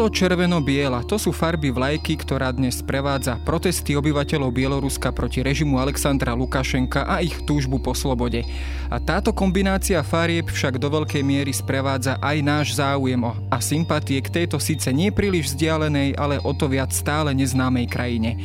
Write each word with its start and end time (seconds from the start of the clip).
Bielo-červeno-biela 0.00 1.04
to 1.04 1.20
sú 1.20 1.28
farby 1.28 1.68
vlajky, 1.68 2.16
ktorá 2.24 2.48
dnes 2.56 2.80
prevádza 2.80 3.36
protesty 3.44 3.92
obyvateľov 3.92 4.48
Bieloruska 4.48 5.12
proti 5.12 5.44
režimu 5.44 5.76
Alexandra 5.76 6.32
Lukašenka 6.32 7.04
a 7.04 7.20
ich 7.20 7.36
túžbu 7.44 7.76
po 7.84 7.92
slobode. 7.92 8.40
A 8.88 8.96
táto 8.96 9.36
kombinácia 9.36 10.00
farieb 10.00 10.48
však 10.48 10.80
do 10.80 10.88
veľkej 10.88 11.20
miery 11.20 11.52
sprevádza 11.52 12.16
aj 12.16 12.36
náš 12.40 12.80
záujem 12.80 13.20
a 13.28 13.60
sympatie 13.60 14.24
k 14.24 14.40
tejto 14.40 14.56
síce 14.56 14.88
nie 14.88 15.12
príliš 15.12 15.52
vzdialenej, 15.52 16.16
ale 16.16 16.40
o 16.40 16.56
to 16.56 16.64
viac 16.64 16.96
stále 16.96 17.36
neznámej 17.36 17.84
krajine. 17.84 18.40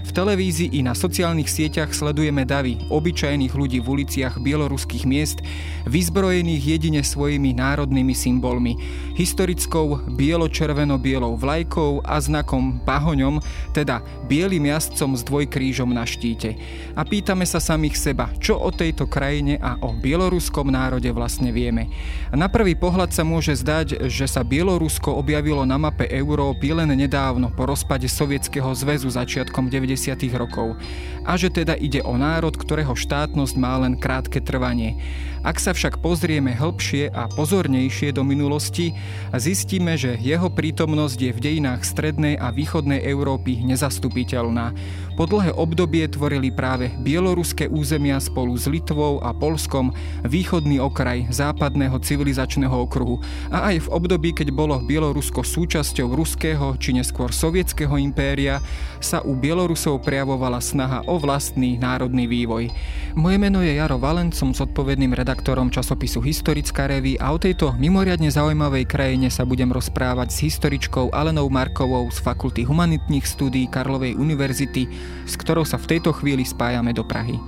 V 0.00 0.10
televízii 0.16 0.72
i 0.72 0.80
na 0.80 0.96
sociálnych 0.96 1.46
sieťach 1.46 1.92
sledujeme 1.92 2.48
davy 2.48 2.80
obyčajných 2.88 3.52
ľudí 3.52 3.84
v 3.84 4.00
uliciach 4.00 4.40
bieloruských 4.40 5.04
miest, 5.04 5.44
vyzbrojených 5.84 6.80
jedine 6.80 7.04
svojimi 7.04 7.52
národnými 7.52 8.16
symbolmi, 8.16 8.80
historickou 9.14 10.08
bielo-červeno-bielou 10.16 11.36
vlajkou 11.36 12.00
a 12.00 12.16
znakom 12.16 12.80
pahoňom, 12.88 13.44
teda 13.76 14.00
bielým 14.24 14.72
jazdcom 14.72 15.12
s 15.14 15.22
dvojkrížom 15.22 15.92
na 15.92 16.08
štíte. 16.08 16.56
A 16.96 17.04
pýtame 17.04 17.44
sa 17.44 17.60
samých 17.60 18.00
seba, 18.00 18.32
čo 18.40 18.56
o 18.56 18.72
tejto 18.72 19.04
krajine 19.04 19.60
a 19.60 19.76
o 19.84 19.92
bieloruskom 19.92 20.72
národe 20.72 21.12
vlastne 21.12 21.52
vieme. 21.52 21.92
Na 22.32 22.48
prvý 22.48 22.72
pohľad 22.72 23.12
sa 23.12 23.22
môže 23.22 23.52
zdať, 23.52 24.08
že 24.08 24.24
sa 24.24 24.40
Bielorusko 24.40 25.12
objavilo 25.12 25.62
na 25.68 25.76
mape 25.76 26.08
Európy 26.08 26.72
len 26.72 26.88
nedávno 26.96 27.52
po 27.52 27.68
rozpade 27.68 28.08
Sovietskeho 28.08 28.72
zväzu 28.72 29.12
začiatkom 29.12 29.68
90 29.68 29.89
rokov 30.36 30.76
a 31.24 31.36
že 31.36 31.52
teda 31.52 31.76
ide 31.76 32.00
o 32.04 32.16
národ, 32.16 32.52
ktorého 32.56 32.96
štátnosť 32.96 33.54
má 33.60 33.76
len 33.80 33.96
krátke 33.96 34.40
trvanie. 34.40 34.96
Ak 35.40 35.56
sa 35.56 35.72
však 35.72 36.04
pozrieme 36.04 36.52
hĺbšie 36.52 37.16
a 37.16 37.24
pozornejšie 37.32 38.12
do 38.12 38.20
minulosti, 38.20 38.92
zistíme, 39.32 39.96
že 39.96 40.20
jeho 40.20 40.52
prítomnosť 40.52 41.16
je 41.16 41.32
v 41.32 41.40
dejinách 41.40 41.80
strednej 41.80 42.36
a 42.36 42.52
východnej 42.52 43.00
Európy 43.08 43.64
nezastupiteľná. 43.64 44.76
Po 45.16 45.24
dlhé 45.24 45.56
obdobie 45.56 46.04
tvorili 46.12 46.52
práve 46.52 46.92
bieloruské 47.00 47.72
územia 47.72 48.20
spolu 48.20 48.52
s 48.56 48.68
Litvou 48.68 49.20
a 49.24 49.32
Polskom 49.32 49.96
východný 50.28 50.76
okraj 50.76 51.28
západného 51.32 51.96
civilizačného 52.00 52.72
okruhu 52.72 53.20
a 53.48 53.72
aj 53.72 53.88
v 53.88 53.92
období, 53.96 54.36
keď 54.36 54.52
bolo 54.52 54.76
Bielorusko 54.80 55.40
súčasťou 55.40 56.16
ruského 56.16 56.76
či 56.76 56.92
neskôr 56.92 57.32
sovietského 57.32 57.96
impéria, 57.96 58.60
sa 59.00 59.24
u 59.24 59.32
Bielorusov 59.32 60.04
prejavovala 60.04 60.60
snaha 60.60 61.00
o 61.08 61.16
vlastný 61.16 61.80
národný 61.80 62.28
vývoj. 62.28 62.68
Moje 63.16 63.36
meno 63.40 63.64
je 63.64 63.76
Jaro 63.76 63.96
Valen, 63.96 64.32
som 64.32 64.52
zodpovedným 64.52 65.12
redaktorom 65.12 65.29
redaktorom 65.30 65.70
časopisu 65.70 66.26
Historická 66.26 66.90
reví 66.90 67.14
a 67.14 67.30
o 67.30 67.38
tejto 67.38 67.70
mimoriadne 67.78 68.34
zaujímavej 68.34 68.82
krajine 68.82 69.30
sa 69.30 69.46
budem 69.46 69.70
rozprávať 69.70 70.34
s 70.34 70.50
historičkou 70.50 71.14
Alenou 71.14 71.46
Markovou 71.46 72.10
z 72.10 72.18
Fakulty 72.18 72.66
humanitných 72.66 73.22
studií 73.22 73.70
Karlovej 73.70 74.18
univerzity, 74.18 74.90
s 75.30 75.38
ktorou 75.38 75.62
sa 75.62 75.78
v 75.78 75.86
tejto 75.86 76.10
chvíli 76.18 76.42
spájame 76.42 76.90
do 76.90 77.06
Prahy. 77.06 77.38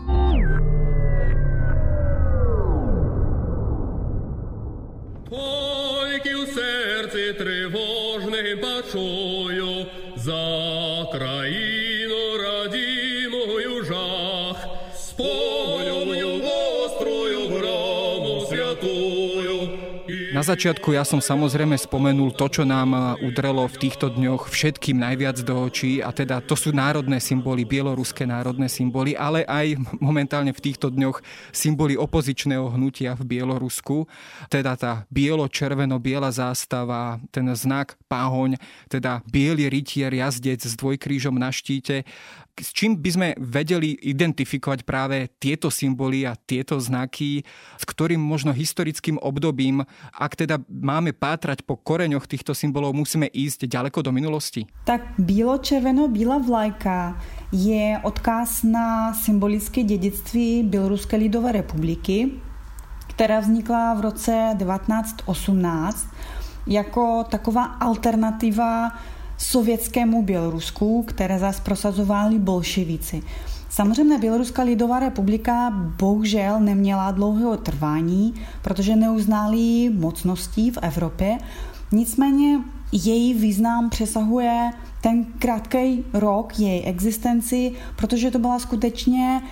Krainu 11.12 11.61
Začiatku 20.42 20.90
ja 20.90 21.06
som 21.06 21.22
samozrejme 21.22 21.78
spomenul 21.78 22.34
to, 22.34 22.50
čo 22.50 22.62
nám 22.66 23.14
udrelo 23.22 23.62
v 23.70 23.78
týchto 23.78 24.10
dňoch 24.10 24.50
všetkým 24.50 24.98
najviac 24.98 25.38
do 25.46 25.54
očí 25.54 26.02
a 26.02 26.10
teda 26.10 26.42
to 26.42 26.58
sú 26.58 26.74
národné 26.74 27.22
symboly, 27.22 27.62
bieloruské 27.62 28.26
národné 28.26 28.66
symboly, 28.66 29.14
ale 29.14 29.46
aj 29.46 29.78
momentálne 30.02 30.50
v 30.50 30.58
týchto 30.58 30.90
dňoch 30.90 31.22
symboly 31.54 31.94
opozičného 31.94 32.74
hnutia 32.74 33.14
v 33.14 33.38
Bielorusku, 33.38 34.10
teda 34.50 34.74
tá 34.74 34.92
bielo-červeno-biela 35.14 36.34
zástava, 36.34 37.22
ten 37.30 37.46
znak 37.54 37.94
páhoň, 38.10 38.58
teda 38.90 39.22
biely 39.30 39.70
rytier 39.70 40.10
jazdec 40.10 40.58
s 40.58 40.74
dvojkrížom 40.74 41.38
na 41.38 41.54
štíte 41.54 42.02
s 42.60 42.68
čím 42.76 43.00
by 43.00 43.10
sme 43.10 43.28
vedeli 43.40 43.96
identifikovať 43.96 44.84
práve 44.84 45.32
tieto 45.40 45.72
symboly 45.72 46.28
a 46.28 46.36
tieto 46.36 46.76
znaky, 46.76 47.40
s 47.80 47.84
ktorým 47.88 48.20
možno 48.20 48.52
historickým 48.52 49.16
obdobím, 49.16 49.80
ak 50.12 50.36
teda 50.36 50.60
máme 50.68 51.16
pátrať 51.16 51.64
po 51.64 51.80
koreňoch 51.80 52.28
týchto 52.28 52.52
symbolov, 52.52 52.92
musíme 52.92 53.24
ísť 53.32 53.64
ďaleko 53.64 54.04
do 54.04 54.12
minulosti? 54.12 54.68
Tak 54.84 55.16
bílo-červeno-bílá 55.16 56.44
vlajka 56.44 57.16
je 57.52 57.96
odkaz 58.04 58.68
na 58.68 59.16
symbolické 59.16 59.82
dědictví 59.82 60.62
Běloruské 60.68 61.16
lidové 61.16 61.52
republiky, 61.52 62.36
která 63.08 63.40
vznikla 63.40 63.94
v 63.94 64.00
roce 64.00 64.32
1918 64.58 66.08
jako 66.66 67.24
taková 67.24 67.64
alternativa 67.64 68.92
sovětskému 69.44 70.22
Bělorusku, 70.22 71.02
které 71.02 71.38
zas 71.38 71.60
prosazovali 71.60 72.38
bolševici. 72.38 73.22
Samozřejmě 73.70 74.18
Běloruská 74.18 74.62
lidová 74.62 74.98
republika 74.98 75.70
bohužel 75.98 76.60
neměla 76.60 77.10
dlouhého 77.10 77.56
trvání, 77.56 78.34
protože 78.62 78.96
neuznali 78.96 79.90
mocností 79.90 80.70
v 80.70 80.78
Evropě. 80.82 81.38
Nicméně 81.92 82.58
její 82.92 83.34
význam 83.34 83.90
přesahuje 83.90 84.70
ten 85.00 85.24
krátký 85.24 86.04
rok 86.12 86.58
její 86.58 86.82
existenci, 86.82 87.72
protože 87.96 88.30
to 88.30 88.38
byla 88.38 88.58
skutečně 88.58 89.42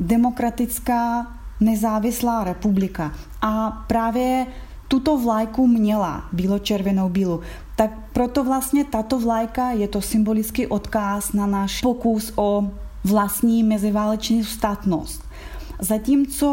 demokratická 0.00 1.26
nezávislá 1.60 2.44
republika. 2.44 3.12
A 3.42 3.70
právě 3.70 4.46
tuto 4.88 5.18
vlajku 5.18 5.66
měla 5.66 6.24
bílo-červenou 6.32 7.08
bílu. 7.08 7.40
Tak 7.78 7.90
proto 8.12 8.44
vlastně 8.44 8.84
tato 8.84 9.18
vlajka 9.18 9.70
je 9.70 9.88
to 9.88 10.02
symbolický 10.02 10.66
odkaz 10.66 11.32
na 11.32 11.46
náš 11.46 11.80
pokus 11.80 12.32
o 12.36 12.70
vlastní 13.04 13.62
meziválečnou 13.62 14.44
státnost. 14.44 15.22
Zatímco 15.80 16.48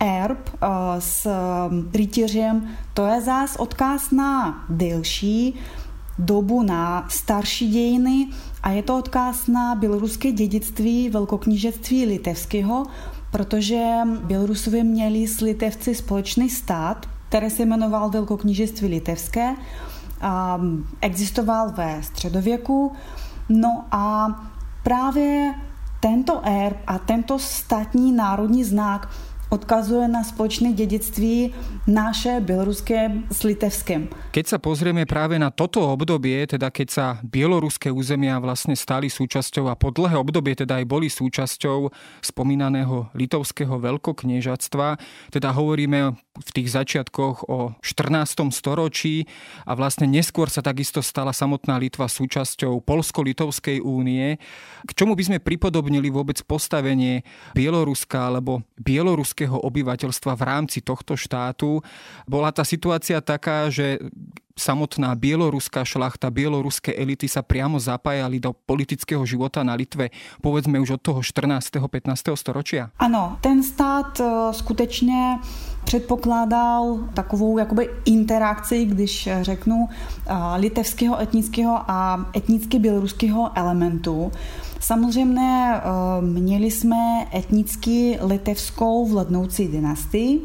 erb 0.00 0.48
uh, 0.48 0.68
s 0.98 1.26
um, 1.26 1.90
rytířem, 1.94 2.68
to 2.94 3.06
je 3.06 3.20
zás 3.20 3.56
odkaz 3.56 4.10
na 4.10 4.64
delší 4.68 5.54
dobu, 6.18 6.62
na 6.62 7.04
starší 7.08 7.68
dějiny 7.68 8.28
a 8.62 8.70
je 8.70 8.82
to 8.82 8.98
odkaz 8.98 9.46
na 9.46 9.74
běloruské 9.74 10.32
dědictví 10.32 11.10
velkoknížectví 11.10 12.06
litevského, 12.06 12.86
protože 13.30 13.92
Bělorusové 14.24 14.84
měli 14.84 15.28
s 15.28 15.40
Litevci 15.40 15.94
společný 15.94 16.50
stát, 16.50 17.06
který 17.28 17.50
se 17.50 17.62
jmenoval 17.62 18.10
Velkoknížectví 18.10 18.88
litevské 18.88 19.54
existoval 21.00 21.70
ve 21.70 22.02
středověku. 22.02 22.92
No 23.48 23.84
a 23.90 24.34
právě 24.82 25.54
tento 26.00 26.40
erb 26.44 26.76
a 26.86 26.98
tento 26.98 27.38
státní 27.38 28.12
národní 28.12 28.64
znak 28.64 29.08
odkazuje 29.52 30.08
na 30.08 30.24
spoločné 30.24 30.72
dedictví 30.72 31.52
naše 31.84 32.40
bieloruské 32.40 33.28
s 33.28 33.44
litevským. 33.44 34.08
Keď 34.32 34.44
sa 34.48 34.56
pozrieme 34.56 35.04
práve 35.04 35.36
na 35.36 35.52
toto 35.52 35.84
obdobie, 35.92 36.48
teda 36.48 36.72
keď 36.72 36.88
sa 36.88 37.06
bieloruské 37.20 37.92
územia 37.92 38.40
vlastne 38.40 38.72
stali 38.72 39.12
súčasťou 39.12 39.68
a 39.68 39.76
po 39.76 39.92
dlhé 39.92 40.16
obdobie 40.16 40.56
teda 40.56 40.80
aj 40.80 40.88
boli 40.88 41.12
súčasťou 41.12 41.92
spomínaného 42.24 43.12
litovského 43.12 43.76
veľkokniežatstva, 43.76 44.96
teda 45.28 45.52
hovoríme 45.52 46.16
v 46.32 46.50
tých 46.52 46.72
začiatkoch 46.72 47.48
o 47.48 47.76
14. 47.84 48.48
storočí 48.52 49.28
a 49.68 49.76
vlastne 49.76 50.08
neskôr 50.08 50.48
sa 50.48 50.64
takisto 50.64 51.04
stala 51.04 51.36
samotná 51.36 51.76
Litva 51.76 52.08
súčasťou 52.08 52.80
Polsko-Litovskej 52.84 53.84
únie. 53.84 54.40
K 54.88 54.90
čomu 54.96 55.12
by 55.12 55.24
sme 55.28 55.38
pripodobnili 55.44 56.08
vôbec 56.08 56.40
postavenie 56.48 57.20
Bieloruska 57.52 58.32
alebo 58.32 58.64
bieloruské 58.80 59.12
bieloruského 59.22 59.56
obyvateľstva 59.60 60.32
v 60.34 60.42
rámci 60.42 60.78
tohto 60.80 61.14
štátu. 61.14 61.80
Bola 62.26 62.50
tá 62.50 62.66
situácia 62.66 63.22
taká, 63.22 63.70
že 63.70 63.98
samotná 64.58 65.14
bieloruská 65.14 65.84
šlachta, 65.84 66.30
bieloruské 66.30 66.94
elity 66.94 67.28
sa 67.28 67.42
priamo 67.42 67.80
zapájali 67.80 68.40
do 68.40 68.52
politického 68.52 69.26
života 69.26 69.64
na 69.64 69.74
Litve, 69.74 70.10
povedzme 70.40 70.80
už 70.80 70.98
od 70.98 71.02
toho 71.02 71.20
14. 71.22 71.82
15. 71.90 72.38
storočia? 72.38 72.90
Ano, 72.98 73.38
ten 73.40 73.62
stát 73.62 74.20
e, 74.20 74.24
skutečně 74.52 75.38
předpokládal 75.84 76.98
takovou 77.14 77.58
jakoby 77.58 77.90
interakci, 78.04 78.84
když 78.84 79.28
řeknu, 79.42 79.88
e, 79.88 79.90
litevského 80.58 81.20
etnického 81.20 81.80
a 81.88 82.30
etnicky 82.36 82.78
běloruského 82.78 83.50
elementu. 83.54 84.32
Samozřejmě 84.82 85.74
eh, 85.74 85.80
měli 86.22 86.70
jsme 86.70 87.26
etnicky 87.34 88.18
litevskou 88.22 89.06
vladnoucí 89.08 89.68
dynastii, 89.68 90.40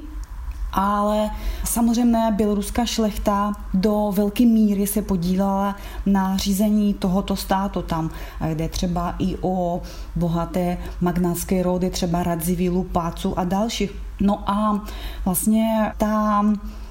ale 0.77 1.29
samozřejmě 1.65 2.19
běloruská 2.31 2.85
šlechta 2.85 3.53
do 3.73 4.11
velké 4.15 4.45
míry 4.45 4.87
se 4.87 5.01
podílela 5.01 5.75
na 6.05 6.37
řízení 6.37 6.93
tohoto 6.93 7.35
státu 7.35 7.81
tam, 7.81 8.09
kde 8.53 8.69
třeba 8.69 9.15
i 9.19 9.37
o 9.41 9.81
bohaté 10.15 10.77
magnátské 11.01 11.63
rody, 11.63 11.89
třeba 11.89 12.23
Radzivilu, 12.23 12.83
Pácu 12.83 13.39
a 13.39 13.43
dalších. 13.43 13.91
No 14.19 14.49
a 14.49 14.85
vlastně 15.25 15.91
ta 15.97 16.45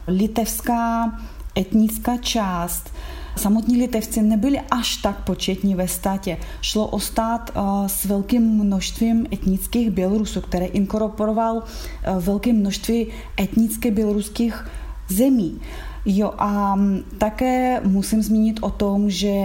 litevská 0.06 1.12
etnická 1.58 2.16
část 2.16 2.90
Samotní 3.36 3.76
litevci 3.76 4.22
nebyli 4.22 4.60
až 4.70 4.96
tak 4.96 5.24
početní 5.24 5.74
ve 5.74 5.88
státě. 5.88 6.36
Šlo 6.60 6.86
o 6.86 7.00
stát 7.00 7.50
eh, 7.54 7.60
s 7.88 8.04
velkým 8.04 8.42
množstvím 8.42 9.26
etnických 9.32 9.90
Bělorusů, 9.90 10.40
který 10.40 10.66
inkorporoval 10.66 11.62
eh, 11.62 12.14
velké 12.20 12.52
množství 12.52 13.06
etnické 13.40 13.90
běloruských 13.90 14.66
zemí. 15.08 15.60
Jo 16.06 16.32
a 16.38 16.74
mm, 16.74 17.02
také 17.18 17.80
musím 17.84 18.22
zmínit 18.22 18.58
o 18.60 18.70
tom, 18.70 19.10
že 19.10 19.44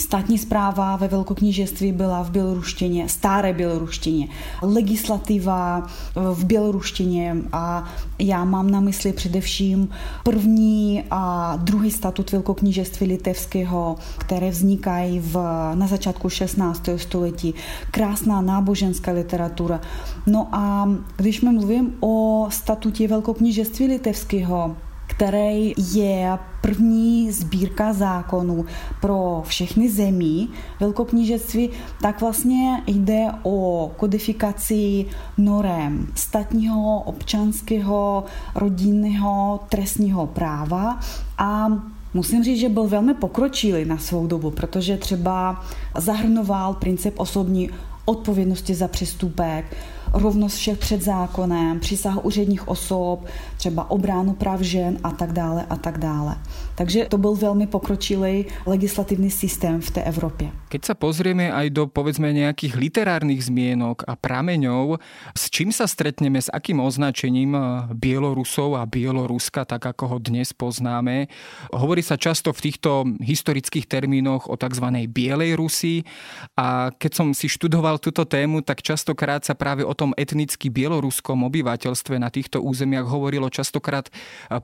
Státní 0.00 0.38
zpráva 0.38 0.96
ve 0.96 1.08
velkoknížeství 1.08 1.92
byla 1.92 2.22
v 2.22 2.30
běloruštině, 2.30 3.08
staré 3.08 3.52
běloruštině, 3.52 4.28
legislativa 4.62 5.86
v 6.14 6.44
běloruštině 6.44 7.36
a 7.52 7.84
já 8.18 8.44
mám 8.44 8.70
na 8.70 8.80
mysli 8.80 9.12
především 9.12 9.88
první 10.24 11.04
a 11.10 11.56
druhý 11.56 11.90
statut 11.90 12.32
velkoknížeství 12.32 13.06
litevského, 13.06 13.96
které 14.18 14.50
vznikají 14.50 15.20
v, 15.20 15.34
na 15.74 15.86
začátku 15.86 16.28
16. 16.28 16.88
století. 16.96 17.54
Krásná 17.90 18.40
náboženská 18.40 19.12
literatura. 19.12 19.80
No 20.26 20.48
a 20.52 20.88
když 21.16 21.40
my 21.40 21.52
mluvím 21.52 21.94
o 22.00 22.46
statutě 22.50 23.08
velkoknížeství 23.08 23.86
litevského, 23.86 24.76
který 25.20 25.74
je 25.94 26.38
první 26.60 27.32
sbírka 27.32 27.92
zákonů 27.92 28.64
pro 29.00 29.42
všechny 29.46 29.90
zemí 29.90 30.48
velkoknížectví, 30.80 31.70
tak 32.02 32.20
vlastně 32.20 32.82
jde 32.86 33.26
o 33.42 33.90
kodifikaci 33.96 35.06
norem 35.38 36.06
statního, 36.14 37.02
občanského, 37.02 38.24
rodinného, 38.54 39.60
trestního 39.68 40.26
práva. 40.26 41.00
A 41.38 41.68
Musím 42.14 42.44
říct, 42.44 42.60
že 42.60 42.68
byl 42.68 42.88
velmi 42.88 43.14
pokročilý 43.14 43.84
na 43.84 43.98
svou 43.98 44.26
dobu, 44.26 44.50
protože 44.50 44.96
třeba 44.96 45.64
zahrnoval 45.98 46.74
princip 46.74 47.14
osobní 47.20 47.70
odpovědnosti 48.04 48.74
za 48.74 48.88
přestupek, 48.88 49.76
rovnost 50.12 50.56
všech 50.56 50.78
před 50.78 51.02
zákonem, 51.02 51.80
přísahu 51.80 52.20
úředních 52.20 52.68
osob, 52.68 53.26
třeba 53.56 53.90
obránu 53.90 54.32
práv 54.32 54.60
žen 54.60 54.98
a 55.04 55.10
tak 55.10 55.32
dále 55.32 55.66
a 55.70 55.76
tak 55.76 55.98
dále. 55.98 56.36
Takže 56.80 57.04
to 57.12 57.18
byl 57.18 57.34
velmi 57.34 57.66
pokročilý 57.66 58.46
legislativní 58.66 59.30
systém 59.30 59.80
v 59.80 59.90
té 59.90 60.02
Evropě. 60.02 60.48
Keď 60.72 60.82
sa 60.86 60.94
pozrieme 60.96 61.52
aj 61.52 61.66
do 61.76 61.84
povedzme 61.90 62.32
nejakých 62.32 62.78
literárnych 62.78 63.42
zmienok 63.42 64.08
a 64.08 64.16
prameňov, 64.16 65.02
s 65.36 65.52
čím 65.52 65.76
sa 65.76 65.84
stretneme, 65.84 66.40
s 66.40 66.48
akým 66.48 66.80
označením 66.80 67.52
eh, 67.52 67.64
Bielorusov 67.92 68.80
a 68.80 68.88
Bieloruska, 68.88 69.68
tak 69.68 69.82
ako 69.92 70.16
ho 70.16 70.18
dnes 70.22 70.56
poznáme. 70.56 71.28
Hovorí 71.74 72.00
sa 72.00 72.16
často 72.16 72.54
v 72.56 72.72
týchto 72.72 73.04
historických 73.20 73.84
termínoch 73.84 74.48
o 74.48 74.56
tzv. 74.56 75.04
Bielej 75.04 75.60
Rusi 75.60 76.08
a 76.56 76.96
keď 76.96 77.12
som 77.12 77.28
si 77.36 77.50
študoval 77.50 78.00
túto 78.00 78.24
tému, 78.24 78.64
tak 78.64 78.80
častokrát 78.80 79.44
sa 79.44 79.52
práve 79.52 79.84
o 79.84 79.92
tom 79.92 80.16
etnicky 80.16 80.72
bieloruskom 80.72 81.44
obyvateľstve 81.44 82.16
na 82.16 82.32
týchto 82.32 82.64
územiach 82.64 83.04
hovorilo 83.04 83.52
častokrát 83.52 84.08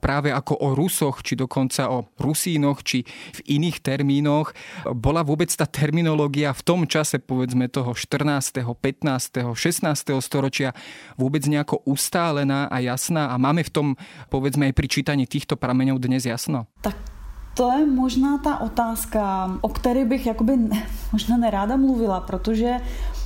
práve 0.01 0.33
ako 0.33 0.55
o 0.65 0.69
Rusoch, 0.73 1.21
či 1.21 1.35
dokonca 1.35 1.91
o 1.91 2.06
Rusínoch, 2.15 2.83
či 2.87 3.03
v 3.37 3.41
iných 3.59 3.83
termínoch. 3.83 4.55
Bola 4.95 5.27
vôbec 5.27 5.51
tá 5.53 5.67
terminológia 5.67 6.55
v 6.55 6.63
tom 6.63 6.81
čase, 6.87 7.19
povedzme 7.19 7.67
toho 7.69 7.93
14., 7.93 8.63
15., 8.63 9.53
16. 9.53 9.93
storočia 10.23 10.73
vôbec 11.19 11.43
nejako 11.45 11.83
ustálená 11.85 12.71
a 12.71 12.79
jasná 12.79 13.31
a 13.31 13.37
máme 13.37 13.67
v 13.67 13.71
tom, 13.71 13.87
povedzme 14.31 14.71
aj 14.71 14.75
pri 14.75 14.89
čítaní 14.89 15.25
týchto 15.27 15.59
prameňov 15.59 16.01
dnes 16.01 16.25
jasno? 16.25 16.67
Tak 16.81 17.17
to 17.57 17.73
je 17.73 17.87
možná 17.87 18.39
ta 18.39 18.61
otázka, 18.61 19.51
o 19.61 19.69
které 19.69 20.05
bych 20.05 20.27
jakoby 20.27 20.59
možná 21.13 21.37
neráda 21.37 21.77
mluvila, 21.77 22.21
protože 22.21 22.81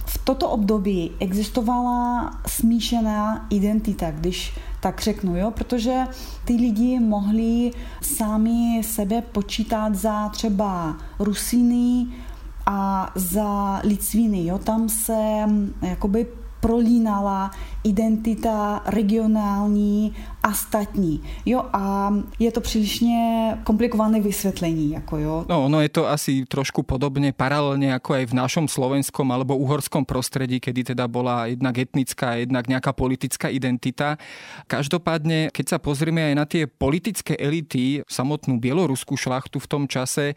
v 0.07 0.19
toto 0.25 0.51
období 0.51 1.13
existovala 1.19 2.31
smíšená 2.47 3.47
identita, 3.51 4.11
když 4.11 4.59
tak 4.81 5.03
řeknu, 5.03 5.37
jo, 5.37 5.51
protože 5.51 6.05
ty 6.45 6.53
lidi 6.53 7.01
mohli 7.01 7.71
sami 8.03 8.81
sebe 8.85 9.23
počítat 9.23 9.95
za 9.95 10.29
třeba 10.29 10.97
Rusiny 11.19 12.07
a 12.67 13.13
za 13.15 13.81
Litviny, 13.85 14.47
jo, 14.47 14.59
tam 14.59 14.89
se 14.89 15.45
jakoby 15.83 16.27
prolínala 16.61 17.51
identita 17.85 18.83
regionální 18.87 20.13
a 20.43 20.53
statní. 20.53 21.21
Jo, 21.47 21.65
a 21.73 22.15
je 22.39 22.53
to 22.53 22.61
přílišně 22.61 23.19
komplikované 23.65 24.21
vysvětlení. 24.21 24.91
Jako 24.91 25.19
jo. 25.19 25.45
No, 25.49 25.65
ono 25.65 25.81
je 25.81 25.89
to 25.89 26.09
asi 26.09 26.45
trošku 26.49 26.83
podobne, 26.83 27.33
paralelne 27.33 27.93
ako 27.93 28.17
aj 28.17 28.25
v 28.33 28.39
našom 28.41 28.67
slovenskom 28.69 29.29
alebo 29.29 29.57
uhorskom 29.57 30.05
prostredí, 30.09 30.61
kedy 30.61 30.97
teda 30.97 31.09
bola 31.09 31.47
jednak 31.47 31.77
etnická, 31.79 32.41
jednak 32.41 32.69
nejaká 32.69 32.93
politická 32.97 33.53
identita. 33.53 34.17
Každopádne, 34.65 35.53
keď 35.53 35.77
sa 35.77 35.79
pozrieme 35.79 36.33
aj 36.33 36.35
na 36.37 36.45
tie 36.49 36.65
politické 36.65 37.37
elity, 37.37 38.01
samotnú 38.09 38.57
bieloruskú 38.57 39.21
šlachtu 39.21 39.61
v 39.61 39.69
tom 39.69 39.85
čase, 39.85 40.33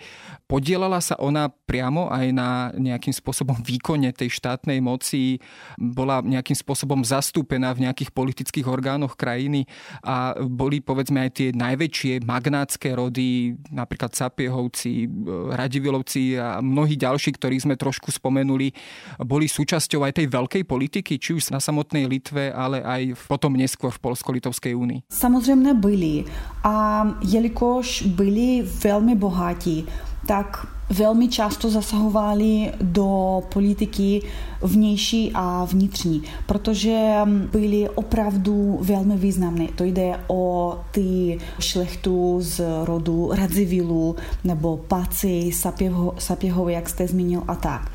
podielala 0.51 1.00
sa 1.00 1.16
ona 1.16 1.48
priamo 1.48 2.12
aj 2.12 2.25
na 2.36 2.50
nejakým 2.75 3.16
spôsobom 3.16 3.63
výkone 3.63 4.12
tej 4.12 4.36
štátnej 4.36 4.84
moci, 4.84 5.39
bola 5.80 6.19
nejakým 6.19 6.56
spôsobom 6.60 7.07
zastúpená 7.07 7.33
zastúpená 7.34 7.74
v 7.74 7.90
nejakých 7.90 8.14
politických 8.14 8.70
orgánoch 8.70 9.18
krajiny 9.18 9.66
a 10.06 10.38
boli 10.38 10.86
povedzme 10.86 11.26
aj 11.26 11.32
tie 11.34 11.50
najväčšie 11.50 12.22
magnátske 12.22 12.94
rody, 12.94 13.58
napríklad 13.74 14.14
Sapiehovci, 14.14 15.10
Radivilovci 15.50 16.38
a 16.38 16.62
mnohí 16.62 16.94
ďalší, 16.94 17.34
ktorých 17.34 17.66
sme 17.66 17.74
trošku 17.74 18.14
spomenuli, 18.14 18.70
boli 19.18 19.50
súčasťou 19.50 20.06
aj 20.06 20.22
tej 20.22 20.30
veľkej 20.30 20.64
politiky, 20.70 21.18
či 21.18 21.34
už 21.34 21.50
na 21.50 21.58
samotnej 21.58 22.06
Litve, 22.06 22.54
ale 22.54 22.86
aj 22.86 23.18
potom 23.25 23.58
neskôr 23.58 23.90
v 23.90 23.98
Polsko-Litovskej 24.06 24.78
únii. 24.78 25.10
Samozřejmě 25.10 25.74
byli. 25.74 26.25
A 26.63 27.02
jelikož 27.25 28.13
byli 28.13 28.62
velmi 28.62 29.16
bohatí, 29.16 29.90
tak 30.25 30.68
velmi 30.89 31.27
často 31.27 31.70
zasahovali 31.70 32.72
do 32.82 33.42
politiky 33.53 34.22
vnější 34.62 35.32
a 35.34 35.65
vnitřní, 35.65 36.24
protože 36.46 37.15
byli 37.51 37.89
opravdu 37.89 38.77
velmi 38.82 39.18
významné. 39.18 39.68
To 39.75 39.84
jde 39.84 40.20
o 40.27 40.75
ty 40.92 41.38
šlechtu 41.60 42.38
z 42.39 42.62
rodu 42.84 43.32
Radzivilu 43.34 44.15
nebo 44.44 44.77
Paci, 44.77 45.51
Sapěho, 45.53 46.13
Sapěho, 46.18 46.70
jak 46.70 46.89
jste 46.89 47.08
zmínil 47.08 47.44
a 47.48 47.56
tak. 47.56 47.92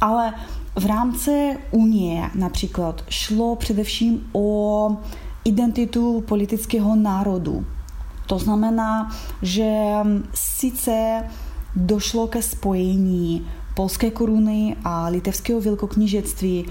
Ale 0.00 0.34
v 0.76 0.86
rámci 0.86 1.56
Unie 1.70 2.30
například 2.34 3.04
šlo 3.08 3.56
především 3.56 4.28
o 4.32 4.96
identitu 5.44 6.24
politického 6.28 6.96
národu. 6.96 7.66
To 8.26 8.38
znamená, 8.38 9.10
že 9.42 9.72
sice 10.34 11.22
došlo 11.76 12.26
ke 12.26 12.42
spojení 12.42 13.46
polské 13.74 14.10
koruny 14.10 14.76
a 14.84 15.08
litevského 15.08 15.60
velkoknížectví. 15.60 16.66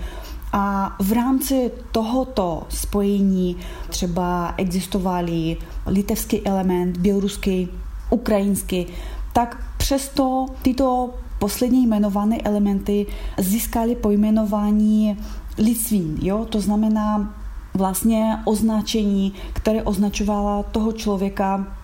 A 0.54 0.96
v 1.02 1.12
rámci 1.12 1.72
tohoto 1.92 2.64
spojení 2.70 3.58
třeba 3.90 4.54
existovaly 4.58 5.58
litevský 5.86 6.48
element, 6.48 6.98
běloruský, 6.98 7.70
ukrajinský, 8.10 8.86
tak 9.34 9.64
přesto 9.78 10.46
tyto 10.62 11.14
poslední 11.40 11.84
jmenované 11.84 12.38
elementy 12.38 13.06
získaly 13.38 13.96
pojmenování 13.96 15.18
Litvín. 15.58 16.18
Jo? 16.22 16.46
To 16.50 16.62
znamená 16.62 17.36
vlastně 17.74 18.38
označení, 18.46 19.34
které 19.54 19.84
označovala 19.84 20.64
toho 20.64 20.92
člověka 20.92 21.79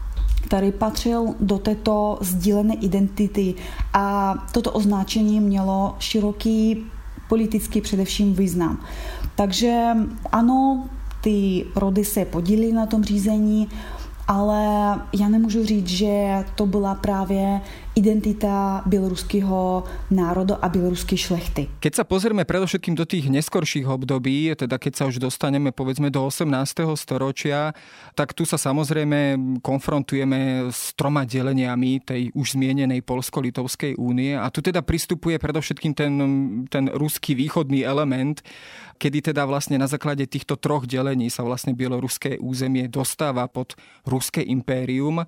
který 0.48 0.72
patřil 0.72 1.26
do 1.40 1.58
této 1.58 2.18
sdílené 2.22 2.76
identity 2.76 3.56
a 3.94 4.36
toto 4.52 4.72
označení 4.72 5.40
mělo 5.40 5.96
široký 6.00 6.86
politický 7.30 7.82
především 7.82 8.34
význam. 8.34 8.80
Takže 9.36 9.84
ano, 10.32 10.86
ty 11.22 11.66
rody 11.76 12.06
se 12.06 12.26
podílí 12.26 12.74
na 12.74 12.86
tom 12.86 13.04
řízení, 13.04 13.68
ale 14.28 14.62
já 15.20 15.30
nemůžu 15.30 15.66
říct, 15.66 15.88
že 15.88 16.46
to 16.56 16.66
byla 16.66 16.96
právě 16.96 17.62
identita 17.96 18.84
bieloruského 18.84 19.88
národa 20.12 20.60
a 20.60 20.68
bieloruskej 20.68 21.16
šlechty. 21.16 21.72
Keď 21.80 21.94
sa 21.96 22.04
pozrieme 22.04 22.44
predovšetkým 22.44 22.92
do 22.92 23.08
tých 23.08 23.32
neskorších 23.32 23.88
období, 23.88 24.52
teda 24.52 24.76
keď 24.76 24.94
sa 25.00 25.04
už 25.08 25.24
dostaneme 25.24 25.72
povedzme 25.72 26.12
do 26.12 26.28
18. 26.28 26.52
storočia, 27.00 27.72
tak 28.12 28.36
tu 28.36 28.44
sa 28.44 28.60
samozrejme 28.60 29.40
konfrontujeme 29.64 30.68
s 30.76 30.92
troma 31.00 31.24
deleniami 31.24 32.04
tej 32.04 32.36
už 32.36 32.60
zmienenej 32.60 33.00
Polsko-Litovskej 33.00 33.96
únie 33.96 34.36
a 34.36 34.52
tu 34.52 34.60
teda 34.60 34.84
pristupuje 34.84 35.40
predovšetkým 35.40 35.94
ten, 35.96 36.14
ten 36.68 36.92
ruský 36.92 37.32
východný 37.32 37.88
element, 37.88 38.44
kedy 39.00 39.32
teda 39.32 39.48
vlastne 39.48 39.80
na 39.80 39.88
základe 39.88 40.28
týchto 40.28 40.60
troch 40.60 40.84
delení 40.84 41.32
sa 41.32 41.48
vlastne 41.48 41.72
bieloruské 41.72 42.44
územie 42.44 42.92
dostáva 42.92 43.48
pod 43.48 43.80
ruské 44.04 44.44
impérium 44.44 45.24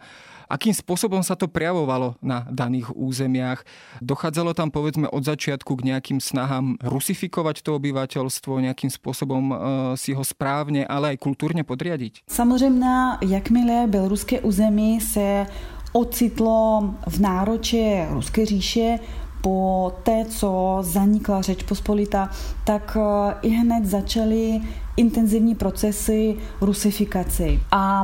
akým 0.47 0.71
spôsobom 0.71 1.19
sa 1.21 1.35
to 1.35 1.51
prejavovalo 1.51 2.15
na 2.23 2.47
daných 2.57 2.89
územiach. 2.97 3.61
Dochádzalo 4.01 4.57
tam 4.57 4.73
povedzme 4.73 5.05
od 5.05 5.21
začiatku 5.21 5.77
k 5.77 5.93
nejakým 5.93 6.17
snahám 6.17 6.81
rusifikovať 6.81 7.61
to 7.61 7.77
obyvateľstvo, 7.77 8.65
nejakým 8.65 8.89
spôsobom 8.89 9.43
e, 9.47 9.55
si 9.93 10.17
ho 10.17 10.25
správne, 10.25 10.89
ale 10.89 11.13
aj 11.13 11.21
kultúrne 11.21 11.61
podriadiť? 11.61 12.25
Samozřejmě, 12.27 13.21
jakmile 13.21 13.87
běloruské 13.87 14.41
území 14.41 15.01
se 15.01 15.45
ocitlo 15.93 16.93
v 17.07 17.19
nároče 17.19 18.07
Ruské 18.09 18.45
říše, 18.45 18.99
po 19.41 19.93
té, 20.03 20.25
co 20.25 20.77
zanikla 20.81 21.41
Řeč 21.41 21.63
Pospolita, 21.63 22.29
tak 22.63 22.97
e, 22.99 23.35
i 23.41 23.49
hned 23.49 23.85
začaly 23.85 24.61
intenzivní 24.97 25.55
procesy 25.55 26.37
rusifikace. 26.61 27.43
A 27.71 28.03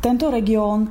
tento 0.00 0.30
region 0.30 0.88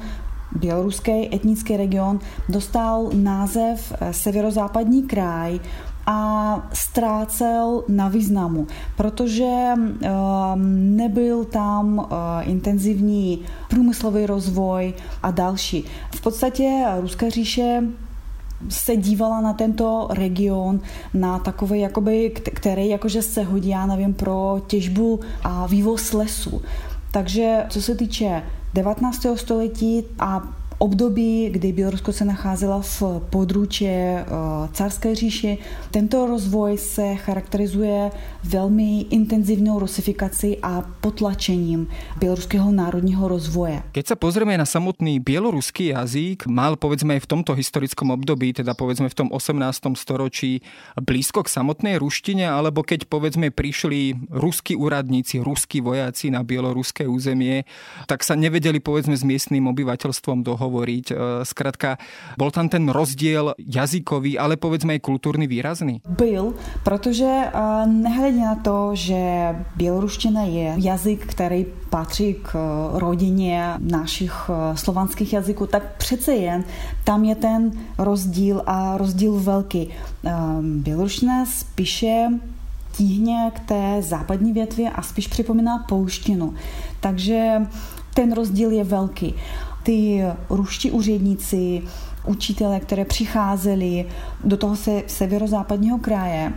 běloruský 0.55 1.36
etnický 1.36 1.77
region 1.77 2.20
dostal 2.50 3.10
název 3.13 3.93
eh, 4.01 4.13
Severozápadní 4.13 5.03
kraj 5.03 5.60
a 6.05 6.70
ztrácel 6.74 7.84
na 7.88 8.08
významu, 8.08 8.67
protože 8.98 9.51
um, 9.75 10.96
nebyl 10.96 11.46
tam 11.46 11.98
uh, 11.98 12.05
intenzivní 12.41 13.39
průmyslový 13.70 14.25
rozvoj 14.25 14.93
a 15.24 15.31
další. 15.31 15.86
V 16.15 16.22
podstatě 16.22 16.86
Ruská 17.01 17.29
říše 17.29 17.84
se 18.70 18.96
dívala 18.96 19.41
na 19.41 19.53
tento 19.53 20.08
region, 20.12 20.79
na 21.13 21.39
takový, 21.39 21.79
jakoby, 21.79 22.29
který 22.29 22.89
jakože 22.89 23.22
se 23.22 23.43
hodí, 23.43 23.70
já 23.70 23.86
nevím, 23.86 24.13
pro 24.13 24.62
těžbu 24.67 25.20
a 25.43 25.67
vývoz 25.67 26.13
lesů. 26.13 26.62
Takže 27.12 27.65
co 27.70 27.82
se 27.82 27.96
týče 27.96 28.44
19. 28.74 29.25
století 29.36 30.03
a 30.20 30.61
období, 30.81 31.50
kdy 31.53 31.71
Bělorusko 31.71 32.09
se 32.09 32.25
nacházela 32.25 32.81
v 32.81 33.03
područí 33.29 33.85
carské 34.73 35.15
říše. 35.15 35.57
Tento 35.91 36.25
rozvoj 36.25 36.77
se 36.77 37.15
charakterizuje 37.15 38.11
velmi 38.43 39.01
intenzívnou 39.13 39.79
rusifikací 39.79 40.57
a 40.57 40.81
potlačením 41.01 41.88
bieloruského 42.17 42.71
národního 42.71 43.27
rozvoje. 43.27 43.85
Keď 43.93 44.05
sa 44.09 44.17
pozrieme 44.17 44.57
na 44.57 44.65
samotný 44.65 45.21
bieloruský 45.21 45.93
jazyk, 45.93 46.50
mal 46.50 46.73
povedzme 46.81 47.13
aj 47.21 47.29
v 47.29 47.31
tomto 47.38 47.53
historickom 47.53 48.09
období, 48.17 48.50
teda 48.57 48.73
povedzme 48.73 49.05
v 49.05 49.17
tom 49.17 49.29
18. 49.29 49.93
storočí, 49.93 50.65
blízko 50.97 51.45
k 51.45 51.53
samotnej 51.53 52.01
ruštine, 52.01 52.50
alebo 52.50 52.81
keď 52.81 53.05
povedzme 53.05 53.53
prišli 53.53 54.33
ruskí 54.33 54.73
úradníci, 54.73 55.38
ruskí 55.45 55.77
vojaci 55.77 56.33
na 56.33 56.41
bieloruské 56.41 57.05
územie, 57.05 57.69
tak 58.09 58.25
sa 58.25 58.33
nevedeli 58.33 58.81
povedzme 58.81 59.13
s 59.13 59.21
miestnym 59.21 59.69
obyvateľstvom 59.69 60.41
dohovoriť 60.41 60.69
hovoriť. 60.72 61.06
E, 61.12 61.16
Zkrátka, 61.44 62.00
bol 62.40 62.48
tam 62.56 62.72
ten 62.72 62.88
rozdiel 62.88 63.51
jazykový, 63.60 64.40
ale 64.40 64.56
povedzme 64.56 64.96
aj 64.96 65.04
kultúrny 65.04 65.51
výrazný? 65.51 66.00
Byl, 66.08 66.56
protože 66.88 67.28
e, 67.28 67.51
nehledě 67.86 68.40
na 68.40 68.56
to, 68.56 68.96
že 68.96 69.51
běloruština 69.75 70.48
je 70.48 70.80
jazyk, 70.80 71.28
který 71.28 71.68
patří 71.92 72.40
k 72.40 72.56
rodině 72.96 73.75
našich 73.84 74.34
e, 74.48 74.78
slovanských 74.78 75.34
jazyků, 75.34 75.68
tak 75.68 76.00
přece 76.00 76.32
jen 76.34 76.63
tam 77.04 77.28
je 77.28 77.36
ten 77.36 77.72
rozdíl 77.98 78.63
a 78.66 78.98
rozdíl 78.98 79.40
velký. 79.40 79.90
Běloruština 80.62 81.46
spíše 81.46 82.28
tíhně 82.92 83.51
k 83.56 83.60
té 83.60 83.98
západní 84.00 84.54
větvi 84.54 84.86
a 84.88 85.01
spíš 85.01 85.28
připomíná 85.28 85.78
pouštinu. 85.90 86.54
Takže 87.00 87.68
ten 88.13 88.34
rozdíl 88.34 88.72
je 88.72 88.84
velký 88.84 89.36
ty 89.83 90.23
ruští 90.50 90.91
úředníci, 90.91 91.81
učitele, 92.25 92.79
které 92.79 93.05
přicházeli 93.05 94.05
do 94.43 94.57
toho 94.57 94.75
se, 94.75 95.03
severozápadního 95.07 95.97
kraje, 95.97 96.53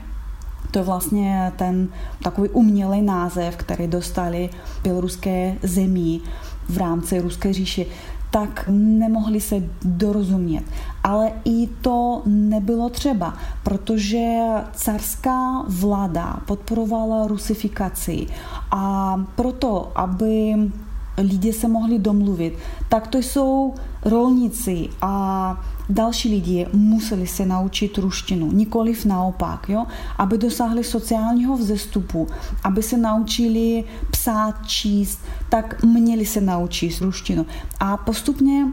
to 0.71 0.79
je 0.79 0.85
vlastně 0.85 1.53
ten 1.57 1.89
takový 2.23 2.49
umělý 2.49 3.03
název, 3.03 3.57
který 3.57 3.87
dostali 3.87 4.51
běloruské 4.83 5.57
zemí 5.63 6.23
v 6.69 6.79
rámci 6.79 7.21
Ruské 7.21 7.53
říše, 7.53 7.85
tak 8.31 8.65
nemohli 8.73 9.41
se 9.41 9.63
dorozumět. 9.85 10.65
Ale 11.05 11.33
i 11.45 11.67
to 11.67 12.23
nebylo 12.27 12.89
třeba, 12.89 13.35
protože 13.63 14.39
carská 14.73 15.65
vláda 15.69 16.41
podporovala 16.47 17.27
rusifikaci 17.27 18.27
a 18.71 19.17
proto, 19.37 19.93
aby 19.95 20.55
lidi 21.19 21.53
se 21.53 21.69
mohli 21.69 21.99
domluvit, 21.99 22.55
tak 22.89 23.07
to 23.07 23.19
jsou 23.19 23.75
rolníci 24.05 24.89
a 25.01 25.65
další 25.89 26.29
lidi 26.29 26.67
museli 26.73 27.27
se 27.27 27.47
naučit 27.47 27.99
ruštinu, 27.99 28.53
nikoliv 28.53 29.05
naopak, 29.05 29.69
jo? 29.69 29.87
aby 30.19 30.39
dosáhli 30.39 30.85
sociálního 30.85 31.57
vzestupu, 31.57 32.27
aby 32.65 32.83
se 32.83 32.97
naučili 32.97 33.85
psát, 34.11 34.67
číst, 34.67 35.21
tak 35.49 35.83
měli 35.83 36.27
se 36.27 36.41
naučit 36.41 37.01
ruštinu. 37.01 37.47
A 37.81 37.97
postupně 37.97 38.67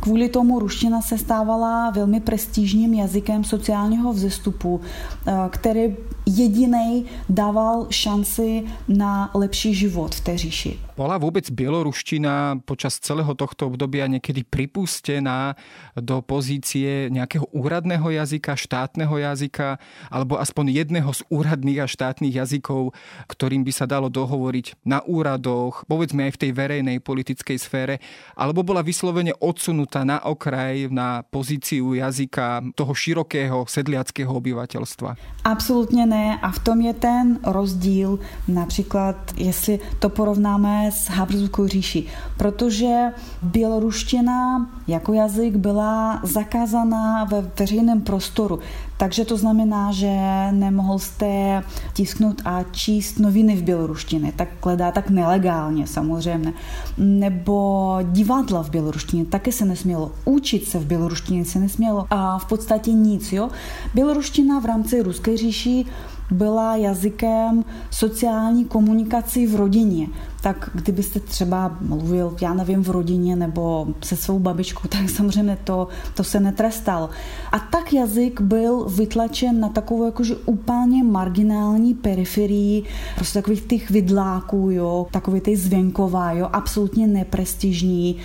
Kvůli 0.00 0.28
tomu 0.28 0.58
ruština 0.58 1.02
se 1.02 1.18
stávala 1.18 1.90
velmi 1.90 2.20
prestižním 2.20 2.94
jazykem 2.94 3.44
sociálního 3.44 4.12
vzestupu, 4.12 4.80
eh, 5.26 5.32
který 5.50 5.96
jediný 6.26 7.04
dával 7.28 7.86
šanci 7.92 8.64
na 8.88 9.30
lepší 9.34 9.74
život 9.74 10.14
v 10.14 10.20
té 10.20 10.38
říši. 10.38 10.72
Bola 10.94 11.18
vôbec 11.18 11.42
bieloruština 11.50 12.62
počas 12.62 13.02
celého 13.02 13.34
tohto 13.34 13.66
obdobia 13.66 14.06
niekedy 14.06 14.46
pripustená 14.46 15.58
do 15.98 16.22
pozície 16.22 17.10
nejakého 17.10 17.50
úradného 17.50 18.14
jazyka, 18.14 18.54
štátneho 18.54 19.10
jazyka, 19.18 19.82
alebo 20.06 20.38
aspoň 20.38 20.86
jedného 20.86 21.10
z 21.10 21.26
úradných 21.34 21.82
a 21.82 21.90
štátnych 21.90 22.38
jazykov, 22.38 22.94
ktorým 23.26 23.66
by 23.66 23.72
sa 23.74 23.90
dalo 23.90 24.06
dohovoriť 24.06 24.86
na 24.86 25.02
úradoch, 25.02 25.82
povedzme 25.90 26.30
aj 26.30 26.38
v 26.38 26.40
tej 26.46 26.50
verejnej 26.54 26.98
politickej 27.02 27.58
sfére, 27.58 27.98
alebo 28.38 28.62
bola 28.62 28.86
vyslovene 28.86 29.34
odsunutá 29.42 30.06
na 30.06 30.22
okraj, 30.22 30.94
na 30.94 31.26
pozíciu 31.26 31.98
jazyka 31.98 32.70
toho 32.78 32.94
širokého 32.94 33.66
sedliackého 33.66 34.30
obyvateľstva? 34.30 35.42
Absolutně 35.44 36.06
ne 36.14 36.38
a 36.42 36.50
v 36.50 36.58
tom 36.58 36.80
je 36.80 36.94
ten 36.94 37.38
rozdíl, 37.42 38.18
například 38.48 39.16
jestli 39.36 39.80
to 39.98 40.08
porovnáme 40.08 40.90
s 40.92 41.10
Habsburskou 41.10 41.66
říši, 41.66 42.06
protože 42.36 43.12
běloruština 43.42 44.70
jako 44.88 45.12
jazyk 45.12 45.56
byla 45.56 46.20
zakázaná 46.22 47.24
ve 47.24 47.50
veřejném 47.58 48.00
prostoru. 48.00 48.58
Takže 49.04 49.24
to 49.24 49.36
znamená, 49.36 49.92
že 49.92 50.16
nemohl 50.50 50.98
jste 50.98 51.62
tisknout 51.92 52.42
a 52.44 52.62
číst 52.62 53.18
noviny 53.18 53.56
v 53.56 53.62
běloruštině, 53.62 54.32
tak 54.36 54.48
hledá 54.64 54.92
tak 54.92 55.10
nelegálně 55.10 55.86
samozřejmě. 55.86 56.52
Nebo 56.98 57.98
divadla 58.02 58.62
v 58.62 58.70
běloruštině 58.70 59.24
taky 59.24 59.52
se 59.52 59.64
nesmělo. 59.64 60.12
Učit 60.24 60.64
se 60.64 60.78
v 60.78 60.86
běloruštině 60.86 61.44
se 61.44 61.58
nesmělo. 61.58 62.06
A 62.10 62.38
v 62.38 62.44
podstatě 62.44 62.92
nic, 62.92 63.32
jo. 63.32 63.48
Běloruština 63.94 64.60
v 64.60 64.64
rámci 64.64 65.02
Ruské 65.02 65.36
říši 65.36 65.84
byla 66.30 66.76
jazykem 66.76 67.64
sociální 67.90 68.64
komunikací 68.64 69.46
v 69.46 69.54
rodině. 69.56 70.06
Tak 70.44 70.70
kdybyste 70.74 71.20
třeba 71.20 71.76
mluvil, 71.80 72.36
já 72.40 72.54
nevím, 72.54 72.84
v 72.84 72.90
rodině 72.90 73.36
nebo 73.36 73.86
se 74.02 74.16
svou 74.16 74.38
babičkou, 74.38 74.88
tak 74.88 75.10
samozřejmě 75.10 75.58
to, 75.64 75.88
to 76.14 76.24
se 76.24 76.40
netrestal. 76.40 77.10
A 77.52 77.58
tak 77.58 77.92
jazyk 77.92 78.40
byl 78.40 78.84
vytlačen 78.84 79.60
na 79.60 79.68
takovou 79.68 80.04
jakože 80.04 80.36
úplně 80.36 81.04
marginální 81.04 81.94
periferii, 81.94 82.84
prostě 83.14 83.38
takových 83.38 83.62
těch 83.62 83.90
vidláků, 83.90 84.70
jo, 84.70 85.06
takový 85.10 85.40
ty 85.40 85.56
zvenková, 85.56 86.32
jo, 86.32 86.48
absolutně 86.52 87.06
neprestižní, 87.06 88.16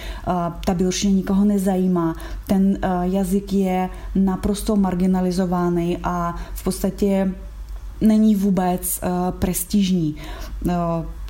ta 0.66 0.74
běloruština 0.74 1.14
nikoho 1.14 1.46
nezajímá. 1.46 2.16
Ten 2.48 2.80
jazyk 3.02 3.54
je 3.54 3.90
naprosto 4.16 4.76
marginalizovaný 4.76 5.98
a 6.04 6.36
v 6.54 6.64
podstatě 6.64 7.34
není 8.02 8.36
vůbec 8.36 9.00
prestižní. 9.40 10.16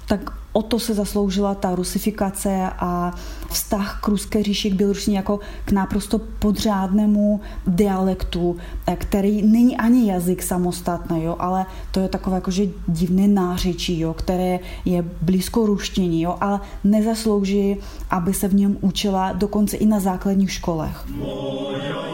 Tak 0.10 0.32
o 0.54 0.62
to 0.62 0.80
se 0.80 0.94
zasloužila 0.94 1.56
ta 1.56 1.76
rusifikace 1.76 2.70
a 2.80 3.14
vztah 3.50 4.00
k 4.02 4.08
ruské 4.08 4.44
říši, 4.44 4.72
k 4.72 4.74
bělorusině 4.74 5.18
jako 5.18 5.40
k 5.66 5.72
naprosto 5.72 6.20
podřádnému 6.20 7.42
dialektu, 7.68 8.58
eh, 8.88 8.96
který 8.96 9.42
není 9.42 9.78
ani 9.78 10.12
jazyk 10.12 10.44
samostatný, 10.44 11.24
jo, 11.24 11.36
ale 11.40 11.66
to 11.92 12.00
je 12.00 12.10
takové 12.10 12.36
jakože 12.36 12.64
divné 12.88 13.28
nářečí, 13.28 14.00
jo, 14.00 14.14
které 14.14 14.60
je 14.86 15.06
blízko 15.22 15.66
ruštině, 15.66 16.22
jo, 16.22 16.38
ale 16.42 16.60
nezaslouží, 16.84 17.78
aby 18.10 18.34
se 18.34 18.48
v 18.48 18.54
něm 18.54 18.78
učila 18.82 19.32
dokonce 19.32 19.78
i 19.78 19.86
na 19.86 20.00
základních 20.00 20.52
školách. 20.52 21.06
Moja 21.08 22.10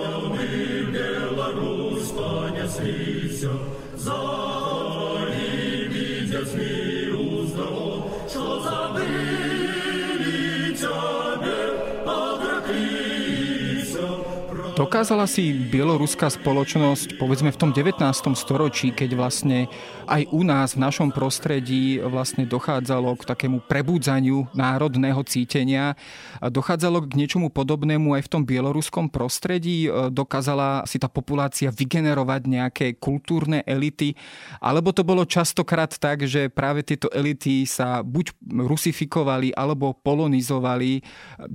Dokázala 14.75 15.23
si 15.23 15.55
bieloruská 15.55 16.27
spoločnosť, 16.27 17.15
povedzme 17.15 17.47
v 17.47 17.55
tom 17.55 17.71
19. 17.71 17.95
storočí, 18.35 18.91
keď 18.91 19.15
vlastne 19.15 19.71
aj 20.03 20.27
u 20.35 20.43
nás 20.43 20.75
v 20.75 20.83
našom 20.83 21.15
prostredí 21.15 22.03
vlastne 22.03 22.43
dochádzalo 22.43 23.15
k 23.15 23.23
takému 23.23 23.63
prebudzaniu 23.63 24.51
národného 24.51 25.23
cítenia, 25.23 25.95
dochádzalo 26.43 27.07
k 27.07 27.15
niečomu 27.15 27.55
podobnému 27.55 28.19
aj 28.19 28.27
v 28.27 28.31
tom 28.35 28.43
bieloruskom 28.43 29.07
prostredí, 29.07 29.87
dokázala 30.11 30.83
si 30.83 30.99
tá 30.99 31.07
populácia 31.07 31.71
vygenerovať 31.71 32.41
nejaké 32.43 32.85
kultúrne 32.99 33.63
elity, 33.63 34.11
alebo 34.59 34.91
to 34.91 35.07
bolo 35.07 35.23
častokrát 35.23 35.95
tak, 35.95 36.27
že 36.27 36.51
práve 36.51 36.83
tieto 36.83 37.07
elity 37.15 37.63
sa 37.63 38.03
buď 38.03 38.35
rusifikovali, 38.43 39.55
alebo 39.55 39.95
polonizovali. 39.95 40.99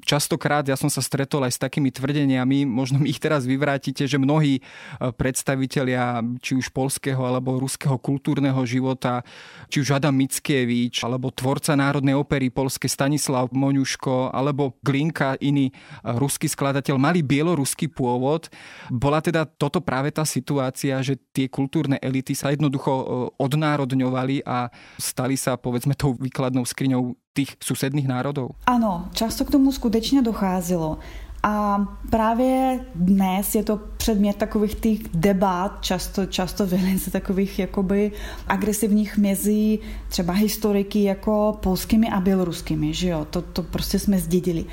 Častokrát 0.09 0.65
ja 0.65 0.75
som 0.81 0.89
sa 0.89 1.05
stretol 1.05 1.45
aj 1.45 1.53
s 1.53 1.61
takými 1.61 1.93
tvrdeniami, 1.93 2.65
možno 2.65 2.97
mi 2.97 3.10
ich 3.11 3.19
teraz 3.19 3.43
vyvrátite, 3.43 4.07
že 4.07 4.15
mnohí 4.15 4.59
e, 4.59 4.63
predstavitelia 5.11 6.23
či 6.39 6.55
už 6.55 6.71
polského 6.71 7.19
alebo 7.27 7.59
ruského 7.59 7.99
kultúrneho 7.99 8.63
života, 8.63 9.27
či 9.67 9.83
už 9.83 9.99
Adam 9.99 10.15
Mickiewicz, 10.15 11.03
alebo 11.03 11.35
tvorca 11.35 11.75
Národnej 11.75 12.15
opery 12.15 12.55
polské 12.55 12.87
Stanislav 12.87 13.51
Moňuško, 13.51 14.31
alebo 14.31 14.79
Glinka, 14.87 15.35
iný 15.43 15.69
e, 15.69 15.73
ruský 16.15 16.47
skladateľ, 16.47 16.95
mali 16.95 17.27
bieloruský 17.27 17.91
pôvod. 17.91 18.47
Bola 18.87 19.19
teda 19.19 19.43
toto 19.45 19.83
práve 19.83 20.15
tá 20.15 20.23
situácia, 20.23 21.03
že 21.03 21.19
tie 21.35 21.51
kultúrne 21.51 21.99
elity 21.99 22.39
sa 22.39 22.55
jednoducho 22.55 22.93
e, 22.95 23.05
odnárodňovali 23.43 24.47
a 24.47 24.71
stali 24.97 25.35
sa 25.35 25.59
povedzme 25.59 25.99
tou 25.99 26.15
výkladnou 26.15 26.63
skriňou 26.63 27.19
tých 27.35 27.57
susedných 27.63 28.11
národov? 28.11 28.59
Ano, 28.67 29.09
často 29.15 29.45
k 29.45 29.51
tomu 29.51 29.73
skutečně 29.73 30.23
docházelo. 30.23 30.99
A 31.43 31.87
právě 32.11 32.81
dnes 32.95 33.55
je 33.55 33.63
to 33.63 33.81
předmět 33.97 34.37
takových 34.37 34.75
těch 34.75 34.99
debat, 35.15 35.79
často, 35.81 36.27
často 36.27 36.67
velice 36.67 37.11
takových 37.11 37.59
jakoby 37.59 38.13
agresivních 38.47 39.19
mezi 39.19 39.79
třeba 40.09 40.33
historiky 40.33 41.03
jako 41.03 41.59
polskými 41.63 42.09
a 42.11 42.21
běloruskými, 42.21 42.95
že 42.95 43.09
jo, 43.09 43.27
to, 43.31 43.43
to 43.43 43.63
prostě 43.63 43.99
jsme 43.99 44.19
zdědili. 44.19 44.65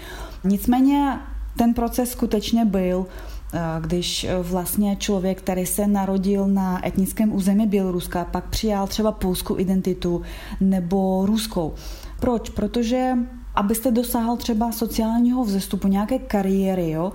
Nicméně 0.43 1.19
ten 1.57 1.73
proces 1.73 2.11
skutečně 2.11 2.65
byl, 2.65 3.05
eh, 3.53 3.59
když 3.81 4.25
vlastně 4.41 4.95
člověk, 4.95 5.37
který 5.37 5.65
se 5.65 5.87
narodil 5.87 6.47
na 6.47 6.87
etnickém 6.87 7.33
území 7.33 7.67
Běloruska, 7.67 8.25
pak 8.25 8.49
přijal 8.49 8.87
třeba 8.87 9.11
polskou 9.11 9.59
identitu 9.59 10.21
nebo 10.61 11.25
ruskou. 11.25 11.73
Proč? 12.19 12.49
Protože 12.49 13.13
abyste 13.57 13.91
dosáhl 13.91 14.37
třeba 14.37 14.71
sociálního 14.71 15.43
vzestupu, 15.43 15.87
nějaké 15.87 16.19
kariéry, 16.19 16.89
jo, 16.89 17.11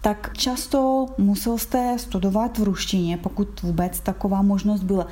tak 0.00 0.30
často 0.36 1.06
musel 1.18 1.58
jste 1.58 1.98
studovat 1.98 2.58
v 2.58 2.62
ruštině, 2.62 3.16
pokud 3.16 3.62
vůbec 3.62 4.00
taková 4.00 4.42
možnost 4.42 4.82
byla. 4.82 5.06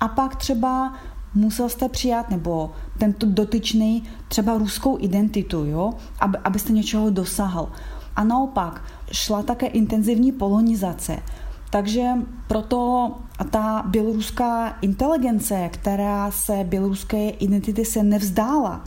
A 0.00 0.08
pak 0.08 0.36
třeba 0.36 0.94
musel 1.34 1.68
jste 1.68 1.88
přijat, 1.88 2.30
nebo 2.30 2.72
tento 2.98 3.26
dotyčný 3.26 4.02
třeba 4.28 4.58
ruskou 4.58 4.98
identitu, 5.00 5.64
jo, 5.64 5.92
aby, 6.20 6.38
abyste 6.38 6.72
něčeho 6.72 7.10
dosáhl. 7.10 7.72
A 8.16 8.24
naopak, 8.24 8.82
šla 9.12 9.42
také 9.42 9.66
intenzivní 9.66 10.32
polonizace. 10.32 11.18
Takže 11.70 12.08
proto 12.46 13.10
ta 13.50 13.82
běloruská 13.86 14.68
inteligence, 14.80 15.68
která 15.72 16.30
se 16.30 16.64
běloruské 16.64 17.28
identity 17.28 17.84
se 17.84 18.02
nevzdála, 18.02 18.84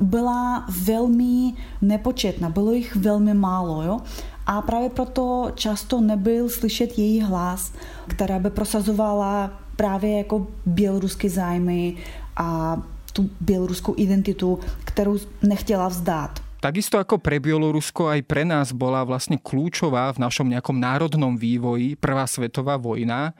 byla 0.00 0.64
velmi 0.84 1.52
nepočetná, 1.82 2.48
bylo 2.48 2.72
jich 2.72 2.96
velmi 2.96 3.34
málo. 3.34 3.82
Jo? 3.82 4.00
A 4.46 4.62
právě 4.62 4.90
proto 4.90 5.52
často 5.54 6.00
nebyl 6.00 6.48
slyšet 6.48 6.98
její 6.98 7.20
hlas, 7.20 7.72
která 8.08 8.38
by 8.38 8.50
prosazovala 8.50 9.50
právě 9.76 10.18
jako 10.18 10.46
běloruské 10.66 11.30
zájmy 11.30 11.96
a 12.36 12.76
tu 13.12 13.30
běloruskou 13.40 13.94
identitu, 13.96 14.58
kterou 14.84 15.18
nechtěla 15.42 15.88
vzdát. 15.88 16.40
Takisto 16.60 17.00
ako 17.00 17.16
pre 17.16 17.40
Bielorusko 17.40 18.12
aj 18.12 18.20
pre 18.28 18.44
nás 18.44 18.76
bola 18.76 19.00
vlastne 19.08 19.40
kľúčová 19.40 20.12
v 20.12 20.28
našom 20.28 20.44
nejakom 20.44 20.76
národnom 20.76 21.32
vývoji 21.32 21.96
Prvá 21.96 22.28
svetová 22.28 22.76
vojna. 22.76 23.32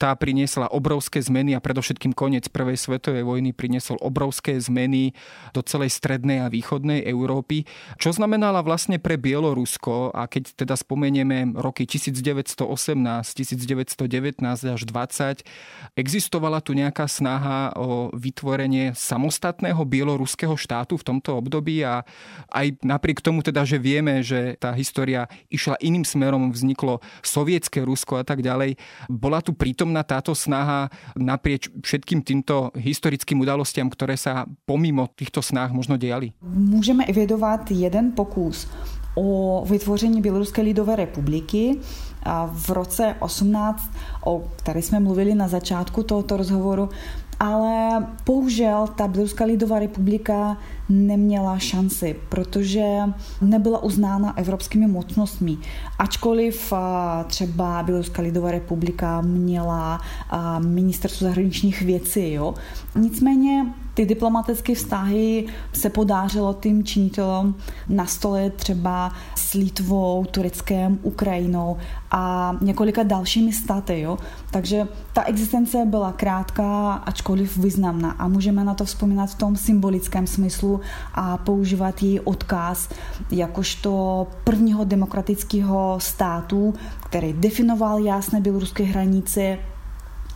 Tá 0.00 0.10
priniesla 0.18 0.66
obrovské 0.72 1.22
zmeny 1.22 1.54
a 1.54 1.62
predovšetkým 1.62 2.16
koniec 2.16 2.50
Prvej 2.50 2.74
svetovej 2.74 3.22
vojny 3.22 3.54
priniesol 3.54 4.00
obrovské 4.02 4.58
zmeny 4.58 5.14
do 5.54 5.62
celej 5.62 5.94
strednej 5.94 6.42
a 6.42 6.50
východnej 6.50 7.06
Európy, 7.06 7.68
čo 8.00 8.10
znamenala 8.10 8.64
vlastne 8.66 8.98
pre 8.98 9.14
Bielorusko 9.14 10.10
a 10.10 10.26
keď 10.26 10.66
teda 10.66 10.74
spomenieme 10.74 11.54
roky 11.54 11.86
1918, 11.86 12.66
1919 12.66 14.42
až 14.44 14.82
20, 14.82 15.46
existovala 15.94 16.58
tu 16.58 16.74
nejaká 16.74 17.06
snaha 17.06 17.70
o 17.78 18.10
vytvorenie 18.10 18.98
samostatného 18.98 19.78
bieloruského 19.86 20.58
štátu 20.58 20.98
v 20.98 21.06
tomto 21.06 21.38
období? 21.38 21.86
A 21.86 22.02
aj 22.50 22.82
napriek 22.82 23.22
tomu 23.22 23.46
teda, 23.46 23.62
že 23.62 23.78
vieme, 23.78 24.24
že 24.26 24.58
tá 24.58 24.74
história 24.74 25.30
išla 25.52 25.78
iným 25.78 26.02
smerom, 26.02 26.50
vzniklo 26.50 26.98
sovietské 27.22 27.84
Rusko 27.84 28.18
a 28.18 28.24
tak 28.26 28.42
ďalej, 28.42 28.74
bola 29.06 29.38
tu 29.44 29.54
prítomná 29.54 29.93
prítomná 29.94 30.02
táto 30.02 30.34
snaha 30.34 30.90
naprieč 31.14 31.70
všetkým 31.70 32.26
týmto 32.26 32.74
historickým 32.74 33.38
udalostiam, 33.46 33.86
ktoré 33.86 34.18
sa 34.18 34.42
pomimo 34.66 35.06
týchto 35.14 35.38
snah 35.38 35.70
možno 35.70 35.94
diali? 35.94 36.34
Můžeme 36.42 37.06
evidovat 37.06 37.70
jeden 37.70 38.12
pokus 38.12 38.66
o 39.14 39.62
vytvoření 39.70 40.20
Běloruské 40.20 40.62
lidové 40.62 40.96
republiky 40.96 41.78
v 42.52 42.70
roce 42.70 43.14
18, 43.20 43.90
o 44.24 44.50
které 44.56 44.82
jsme 44.82 45.00
mluvili 45.00 45.34
na 45.34 45.48
začátku 45.48 46.02
tohoto 46.02 46.36
rozhovoru, 46.36 46.88
ale 47.40 48.06
bohužel 48.26 48.86
ta 48.96 49.08
Běloruská 49.08 49.44
lidová 49.44 49.78
republika 49.78 50.56
neměla 50.88 51.58
šanci, 51.58 52.16
protože 52.28 52.96
nebyla 53.40 53.82
uznána 53.82 54.38
evropskými 54.38 54.86
mocnostmi. 54.86 55.56
Ačkoliv 55.98 56.72
třeba 57.26 57.82
Běloruská 57.82 58.22
lidová 58.22 58.50
republika 58.50 59.20
měla 59.20 60.00
ministerstvo 60.58 61.24
zahraničních 61.26 61.82
věcí, 61.82 62.32
jo. 62.32 62.54
Nicméně 62.98 63.66
ty 63.94 64.06
diplomatické 64.06 64.74
vztahy 64.74 65.46
se 65.72 65.90
podářilo 65.90 66.54
tým 66.54 66.84
činitelům 66.84 67.54
na 67.88 68.06
stole 68.06 68.50
třeba 68.50 69.12
s 69.34 69.54
Litvou, 69.54 70.24
Tureckem, 70.24 70.98
Ukrajinou 71.02 71.76
a 72.10 72.56
několika 72.60 73.02
dalšími 73.02 73.52
státy. 73.52 74.00
Jo? 74.00 74.18
Takže 74.50 74.88
ta 75.12 75.22
existence 75.22 75.84
byla 75.84 76.12
krátká, 76.12 76.92
ačkoliv 76.92 77.56
významná 77.56 78.10
a 78.10 78.28
můžeme 78.28 78.64
na 78.64 78.74
to 78.74 78.84
vzpomínat 78.84 79.30
v 79.30 79.34
tom 79.34 79.56
symbolickém 79.56 80.26
smyslu 80.26 80.80
a 81.14 81.36
používat 81.36 82.02
její 82.02 82.20
odkaz 82.20 82.88
jakožto 83.30 84.26
prvního 84.44 84.84
demokratického 84.84 85.96
státu, 86.00 86.74
který 87.04 87.32
definoval 87.32 87.98
jasné 87.98 88.40
běloruské 88.40 88.84
hranice, 88.84 89.58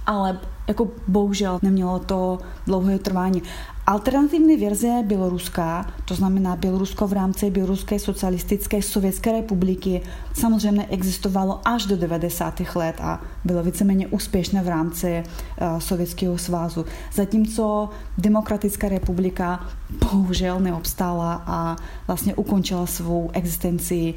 ale 0.07 0.41
jako 0.69 0.89
bohužel 1.09 1.59
nemělo 1.63 1.99
to 1.99 2.39
dlouhé 2.67 2.99
trvání. 2.99 3.43
Alternativní 3.87 4.57
verze 4.57 5.03
běloruská, 5.07 5.87
to 6.05 6.15
znamená 6.15 6.57
Bělorusko 6.57 7.07
v 7.07 7.13
rámci 7.13 7.51
Běloruské 7.51 7.99
socialistické 7.99 8.83
sovětské 8.83 9.33
republiky, 9.33 10.01
samozřejmě 10.33 10.87
existovalo 10.87 11.61
až 11.65 11.87
do 11.87 11.97
90. 11.97 12.63
let 12.75 12.97
a 13.01 13.21
bylo 13.45 13.63
víceméně 13.63 14.07
úspěšné 14.07 14.63
v 14.63 14.69
rámci 14.69 15.23
uh, 15.61 15.79
Sovětského 15.79 16.39
svazu. 16.39 16.85
Zatímco 17.13 17.89
Demokratická 18.19 18.89
republika 18.89 19.67
bohužel 20.13 20.61
neobstála 20.61 21.43
a 21.47 21.77
vlastně 22.07 22.35
ukončila 22.35 22.87
svou 22.87 23.31
existenci 23.33 24.15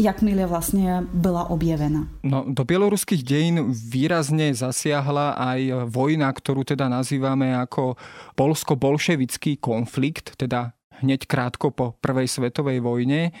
jakmile 0.00 0.46
vlastně 0.46 1.02
byla 1.12 1.50
objevena. 1.50 2.08
No, 2.22 2.44
do 2.48 2.64
bieloruských 2.64 3.22
dejín 3.24 3.72
výrazne 3.72 4.54
zasiahla 4.54 5.36
aj 5.36 5.90
vojna, 5.92 6.32
ktorú 6.32 6.64
teda 6.64 6.88
nazývame 6.88 7.52
ako 7.52 7.96
polsko-bolševický 8.34 9.60
konflikt, 9.60 10.36
teda 10.36 10.72
hneď 11.00 11.26
krátko 11.26 11.70
po 11.70 11.96
prvej 12.00 12.28
svetovej 12.28 12.80
vojne. 12.80 13.32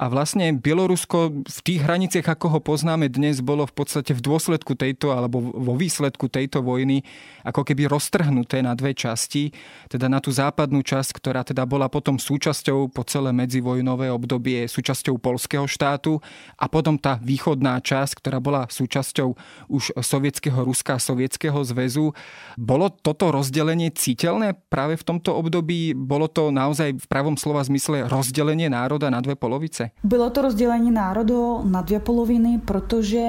A 0.00 0.08
vlastne 0.08 0.56
Bielorusko 0.56 1.44
v 1.44 1.60
tých 1.60 1.84
hraniciach, 1.84 2.24
ako 2.24 2.56
ho 2.56 2.60
poznáme 2.64 3.12
dnes, 3.12 3.44
bolo 3.44 3.68
v 3.68 3.84
podstate 3.84 4.16
v 4.16 4.24
dôsledku 4.24 4.72
tejto, 4.72 5.12
alebo 5.12 5.44
vo 5.52 5.76
výsledku 5.76 6.32
tejto 6.32 6.64
vojny, 6.64 7.04
ako 7.44 7.68
keby 7.68 7.84
roztrhnuté 7.84 8.64
na 8.64 8.72
dve 8.72 8.96
časti. 8.96 9.52
Teda 9.92 10.08
na 10.08 10.24
tú 10.24 10.32
západnú 10.32 10.80
časť, 10.80 11.20
ktorá 11.20 11.44
teda 11.44 11.68
bola 11.68 11.92
potom 11.92 12.16
súčasťou 12.16 12.88
po 12.88 13.04
celé 13.04 13.28
medzivojnové 13.36 14.08
obdobie, 14.08 14.64
súčasťou 14.72 15.20
polského 15.20 15.68
štátu 15.68 16.16
a 16.56 16.64
potom 16.64 16.96
tá 16.96 17.20
východná 17.20 17.76
časť, 17.84 18.24
ktorá 18.24 18.40
bola 18.40 18.72
súčasťou 18.72 19.36
už 19.68 20.00
sovietského 20.00 20.64
Ruska 20.64 20.96
a 20.96 21.02
sovietského 21.04 21.60
zväzu. 21.60 22.16
Bolo 22.56 22.88
toto 22.88 23.28
rozdelenie 23.28 23.92
citeľné 23.92 24.56
práve 24.72 24.96
v 24.96 25.04
tomto 25.04 25.36
období? 25.36 25.92
Bolo 25.92 26.24
to 26.24 26.48
naozaj 26.48 26.96
v 26.96 27.04
pravom 27.04 27.36
slova 27.36 27.60
zmysle 27.68 28.08
rozdelenie 28.08 28.72
národa 28.72 29.12
na 29.12 29.20
dve 29.20 29.36
polovice? 29.36 29.89
Bylo 30.04 30.30
to 30.30 30.42
rozdělení 30.42 30.90
národu 30.90 31.60
na 31.64 31.82
dvě 31.82 32.00
poloviny, 32.00 32.60
protože 32.64 33.28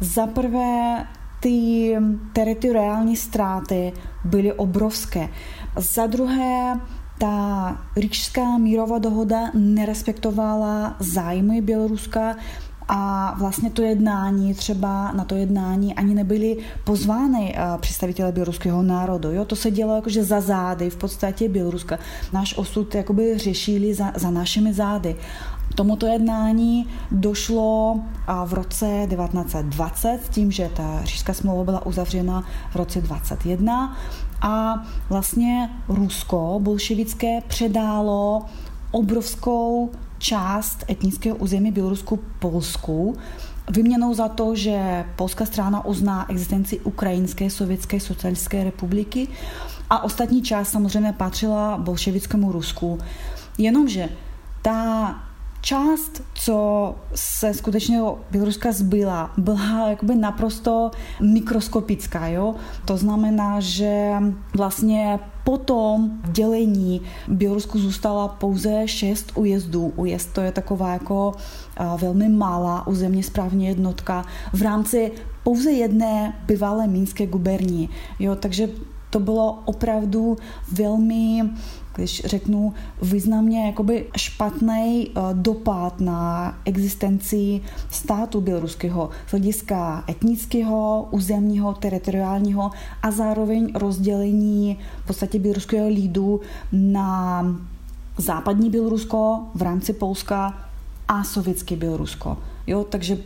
za 0.00 0.26
prvé 0.26 1.06
ty 1.40 1.96
teritoriální 2.32 3.16
ztráty 3.16 3.92
byly 4.24 4.52
obrovské. 4.52 5.28
Za 5.76 6.06
druhé, 6.06 6.80
ta 7.18 7.76
Ríčská 7.96 8.58
mírová 8.58 8.98
dohoda 8.98 9.50
nerespektovala 9.54 10.96
zájmy 11.00 11.60
Běloruska 11.60 12.36
a 12.88 13.34
vlastně 13.38 13.70
to 13.70 13.82
jednání, 13.82 14.54
třeba 14.54 15.12
na 15.12 15.24
to 15.24 15.34
jednání 15.34 15.94
ani 15.94 16.14
nebyli 16.14 16.56
pozvány 16.84 17.54
eh, 17.56 17.78
představitelé 17.80 18.32
běloruského 18.32 18.82
národu. 18.82 19.32
Jo? 19.32 19.44
To 19.44 19.56
se 19.56 19.70
dělo 19.70 19.96
jakože 19.96 20.24
za 20.24 20.40
zády 20.40 20.90
v 20.90 20.96
podstatě 20.96 21.48
Běloruska. 21.48 21.98
Náš 22.32 22.58
osud 22.58 22.94
jakoby 22.94 23.38
řešili 23.38 23.94
za, 23.94 24.12
za 24.16 24.30
našimi 24.30 24.72
zády. 24.72 25.16
Tomuto 25.74 26.06
jednání 26.06 26.86
došlo 27.10 28.00
v 28.44 28.52
roce 28.52 29.06
1920 29.10 30.20
tím, 30.30 30.52
že 30.52 30.70
ta 30.76 31.04
říšská 31.04 31.34
smlouva 31.34 31.64
byla 31.64 31.86
uzavřena 31.86 32.44
v 32.70 32.76
roce 32.76 33.00
21 33.00 33.96
a 34.42 34.82
vlastně 35.08 35.70
Rusko 35.88 36.58
bolševické 36.62 37.40
předálo 37.40 38.42
obrovskou 38.90 39.90
část 40.18 40.84
etnického 40.90 41.36
území 41.36 41.72
Bělorusku 41.72 42.20
Polsku, 42.38 43.16
Vyměnou 43.70 44.14
za 44.14 44.28
to, 44.28 44.54
že 44.54 45.04
polská 45.16 45.46
strana 45.46 45.84
uzná 45.84 46.30
existenci 46.30 46.80
Ukrajinské 46.80 47.50
sovětské 47.50 48.00
socialistické 48.00 48.64
republiky 48.64 49.28
a 49.90 50.04
ostatní 50.04 50.42
část 50.42 50.68
samozřejmě 50.68 51.12
patřila 51.12 51.78
bolševickému 51.78 52.52
Rusku. 52.52 52.98
Jenomže 53.58 54.08
ta 54.62 55.14
část, 55.60 56.22
co 56.34 56.94
se 57.14 57.54
skutečně 57.54 58.00
Běloruska 58.30 58.72
zbyla, 58.72 59.30
byla 59.36 59.88
jakoby 59.88 60.14
naprosto 60.14 60.90
mikroskopická. 61.20 62.26
Jo? 62.26 62.54
To 62.84 62.96
znamená, 62.96 63.60
že 63.60 64.12
vlastně 64.56 65.18
po 65.44 65.58
tom 65.58 66.10
dělení 66.32 67.02
Bělorusku 67.28 67.78
zůstala 67.78 68.28
pouze 68.28 68.82
šest 68.88 69.32
ujezdů. 69.34 69.92
Ujezd 69.96 70.32
to 70.32 70.40
je 70.40 70.52
taková 70.52 70.92
jako 70.92 71.32
velmi 71.96 72.28
malá 72.28 72.86
územně 72.86 73.22
správní 73.22 73.66
jednotka 73.66 74.24
v 74.52 74.62
rámci 74.62 75.12
pouze 75.42 75.72
jedné 75.72 76.40
bývalé 76.46 76.86
mínské 76.86 77.26
guberní. 77.26 77.88
Jo, 78.18 78.34
takže 78.34 78.68
to 79.10 79.20
bylo 79.20 79.62
opravdu 79.64 80.36
velmi 80.72 81.50
když 81.94 82.22
řeknu 82.24 82.74
významně 83.02 83.66
jakoby 83.66 84.06
špatný 84.16 85.08
eh, 85.08 85.20
dopad 85.32 86.00
na 86.00 86.58
existenci 86.64 87.60
státu 87.90 88.40
běloruského 88.40 89.10
z 89.26 89.30
hlediska 89.30 90.04
etnického, 90.08 91.08
územního, 91.10 91.72
teritoriálního 91.74 92.70
a 93.02 93.10
zároveň 93.10 93.72
rozdělení 93.74 94.78
v 95.04 95.06
podstatě 95.06 95.38
běloruského 95.38 95.88
lidu 95.88 96.40
na 96.72 97.44
západní 98.18 98.70
Bělorusko 98.70 99.40
v 99.54 99.62
rámci 99.62 99.92
Polska 99.92 100.58
a 101.08 101.24
sovětské 101.24 101.76
Bělorusko. 101.76 102.36
Jo, 102.66 102.84
takže 102.84 103.18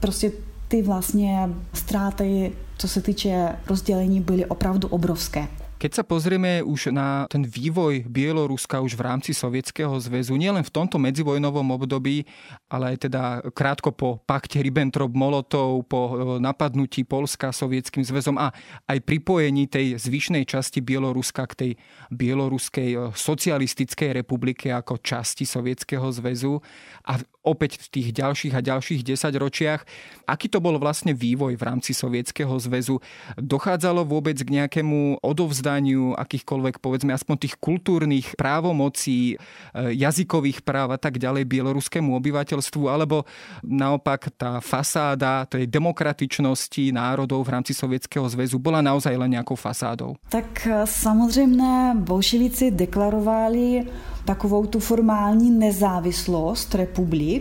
prostě 0.00 0.32
ty 0.68 0.82
vlastně 0.82 1.50
ztráty, 1.74 2.52
co 2.78 2.88
se 2.88 3.00
týče 3.00 3.56
rozdělení, 3.66 4.20
byly 4.20 4.46
opravdu 4.46 4.88
obrovské. 4.88 5.48
Keď 5.84 6.00
sa 6.00 6.00
pozrieme 6.00 6.64
už 6.64 6.96
na 6.96 7.28
ten 7.28 7.44
vývoj 7.44 8.08
Bieloruska 8.08 8.80
už 8.80 8.96
v 8.96 9.04
rámci 9.04 9.36
Sovietskeho 9.36 9.92
zväzu, 10.00 10.32
nielen 10.32 10.64
v 10.64 10.72
tomto 10.72 10.96
medzivojnovom 10.96 11.76
období, 11.76 12.24
ale 12.72 12.96
aj 12.96 13.04
teda 13.04 13.22
krátko 13.52 13.92
po 13.92 14.16
pakte 14.24 14.64
Ribbentrop-Molotov, 14.64 15.84
po 15.84 16.00
e, 16.00 16.12
napadnutí 16.40 17.04
Polska 17.04 17.52
Sovietským 17.52 18.00
zväzom 18.00 18.40
a 18.40 18.48
aj 18.88 18.96
pripojení 19.04 19.68
tej 19.68 20.00
zvyšnej 20.00 20.48
časti 20.48 20.80
Bieloruska 20.80 21.44
k 21.52 21.52
tej 21.52 21.70
Bieloruskej 22.08 22.88
e, 22.88 22.98
socialistickej 23.12 24.24
republike 24.24 24.72
ako 24.72 25.04
časti 25.04 25.44
Sovietskeho 25.44 26.08
zväzu. 26.08 26.64
A 27.12 27.20
opäť 27.44 27.76
v 27.76 27.86
tých 28.00 28.08
ďalších 28.16 28.56
a 28.56 28.64
ďalších 28.64 29.04
desaťročiach. 29.04 29.80
Aký 30.24 30.48
to 30.48 30.64
bol 30.64 30.80
vlastne 30.80 31.12
vývoj 31.12 31.60
v 31.60 31.62
rámci 31.62 31.92
Sovietskeho 31.92 32.56
zväzu? 32.56 33.04
Dochádzalo 33.36 34.08
vôbec 34.08 34.40
k 34.40 34.48
nejakému 34.48 35.20
odovzdaniu 35.20 36.16
akýchkoľvek, 36.16 36.80
povedzme, 36.80 37.12
aspoň 37.12 37.36
tých 37.44 37.54
kultúrnych 37.60 38.32
právomocí, 38.40 39.36
e, 39.36 39.92
jazykových 39.92 40.64
práv 40.64 40.96
a 40.96 40.98
tak 40.98 41.20
ďalej 41.20 41.44
bieloruskému 41.44 42.16
obyvateľstvu, 42.16 42.88
alebo 42.88 43.28
naopak 43.60 44.32
tá 44.40 44.64
fasáda 44.64 45.44
tej 45.44 45.68
demokratičnosti 45.68 46.88
národov 46.96 47.44
v 47.44 47.60
rámci 47.60 47.76
Sovietskeho 47.76 48.24
zväzu 48.32 48.56
bola 48.56 48.80
naozaj 48.80 49.12
len 49.12 49.36
nejakou 49.36 49.60
fasádou? 49.60 50.16
Tak 50.32 50.64
e, 50.64 50.88
samozrejme, 50.88 52.00
bolševici 52.00 52.72
deklarovali 52.72 53.84
takovou 54.24 54.66
tu 54.66 54.80
formální 54.80 55.50
nezávislost 55.50 56.74
republik, 56.74 57.33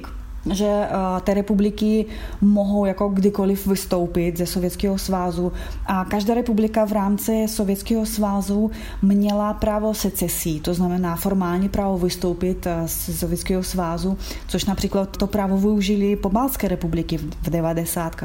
že 0.52 0.66
uh, 0.66 1.22
ty 1.22 1.34
republiky 1.34 2.06
mohou 2.42 2.86
jako 2.86 3.10
kdykoliv 3.10 3.68
vystoupit 3.68 4.38
ze 4.38 4.46
Sovětského 4.46 4.98
svazu 4.98 5.52
a 5.86 6.06
každá 6.06 6.34
republika 6.34 6.86
v 6.86 6.92
rámci 6.92 7.46
Sovětského 7.48 8.06
svazu 8.06 8.72
měla 9.02 9.54
právo 9.54 9.94
secesí, 9.94 10.60
to 10.60 10.74
znamená 10.74 11.16
formální 11.16 11.70
právo 11.70 11.98
vystoupit 11.98 12.68
eh, 12.68 12.88
z 12.88 13.20
Sovětského 13.20 13.64
svazu, 13.64 14.18
což 14.48 14.66
například 14.66 15.18
to 15.18 15.28
právo 15.28 15.58
využili 15.58 16.16
pobalské 16.16 16.68
republiky 16.68 17.18
v 17.18 17.50
90. 17.50 18.16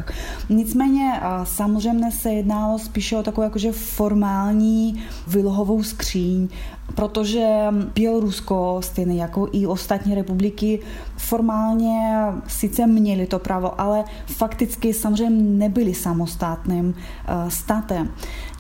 Nicméně 0.49 1.13
uh, 1.13 1.45
samozřejmě 1.45 2.11
se 2.11 2.31
jednalo 2.31 2.79
spíše 2.79 3.17
o 3.17 3.23
takovou 3.23 3.45
jakože 3.45 3.73
formální 3.73 5.03
vylohovou 5.27 5.83
skříň, 5.83 6.49
protože 6.95 7.47
Bělorusko, 7.95 8.79
stejně 8.83 9.23
jako 9.23 9.49
i 9.53 9.67
ostatní 9.67 10.15
republiky, 10.15 10.81
formálně 11.17 12.25
sice 12.47 12.87
měli 12.87 13.27
to 13.27 13.39
právo, 13.39 13.81
ale 13.81 14.05
fakticky 14.27 14.95
samozřejmě 14.95 15.43
nebyli 15.43 15.95
samostatným 15.95 16.95
eh, 16.95 17.51
státem. 17.51 18.11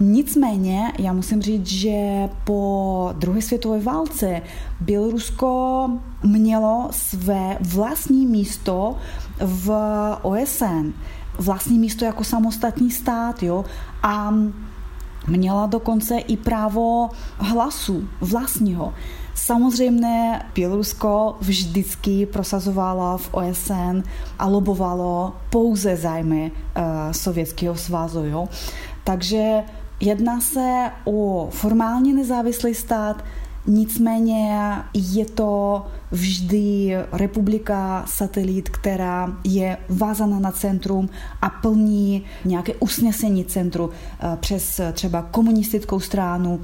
Nicméně, 0.01 0.93
já 0.99 1.12
musím 1.12 1.43
říct, 1.43 1.67
že 1.67 2.29
po 2.45 3.11
druhé 3.19 3.43
světové 3.43 3.81
válce 3.81 4.43
Bělorusko 4.81 5.91
mělo 6.23 6.88
své 6.91 7.59
vlastní 7.61 8.27
místo 8.27 8.97
v 9.41 9.73
OSN 10.23 10.93
vlastní 11.38 11.79
místo 11.79 12.05
jako 12.05 12.25
samostatný 12.25 12.91
stát, 12.91 13.43
jo, 13.43 13.64
a 14.03 14.35
Měla 15.29 15.67
dokonce 15.67 16.19
i 16.19 16.37
právo 16.37 17.09
hlasu 17.38 18.09
vlastního. 18.21 18.95
Samozřejmě 19.35 20.43
Bělorusko 20.55 21.37
vždycky 21.41 22.27
prosazovala 22.27 23.17
v 23.17 23.35
OSN 23.35 24.03
a 24.38 24.47
lobovalo 24.47 25.33
pouze 25.51 25.97
zájmy 25.97 26.53
uh, 26.53 26.83
Sovětského 27.12 27.77
svazu. 27.77 28.25
Jo? 28.25 28.49
Takže 29.05 29.62
jedná 30.01 30.41
se 30.41 30.91
o 31.05 31.49
formálně 31.51 32.14
nezávislý 32.14 32.75
stát, 32.75 33.25
Nicméně 33.68 34.72
je 34.94 35.24
to 35.24 35.87
vždy 36.11 36.96
republika, 37.12 38.04
satelit, 38.07 38.68
která 38.68 39.37
je 39.44 39.78
vázaná 39.88 40.38
na 40.40 40.52
centrum 40.52 41.09
a 41.42 41.50
plní 41.50 42.24
nějaké 42.44 42.74
usnesení 42.74 43.44
centru 43.44 43.90
eh, 43.90 44.37
přes 44.40 44.81
třeba 44.92 45.22
komunistickou 45.22 46.00
stranu 46.00 46.61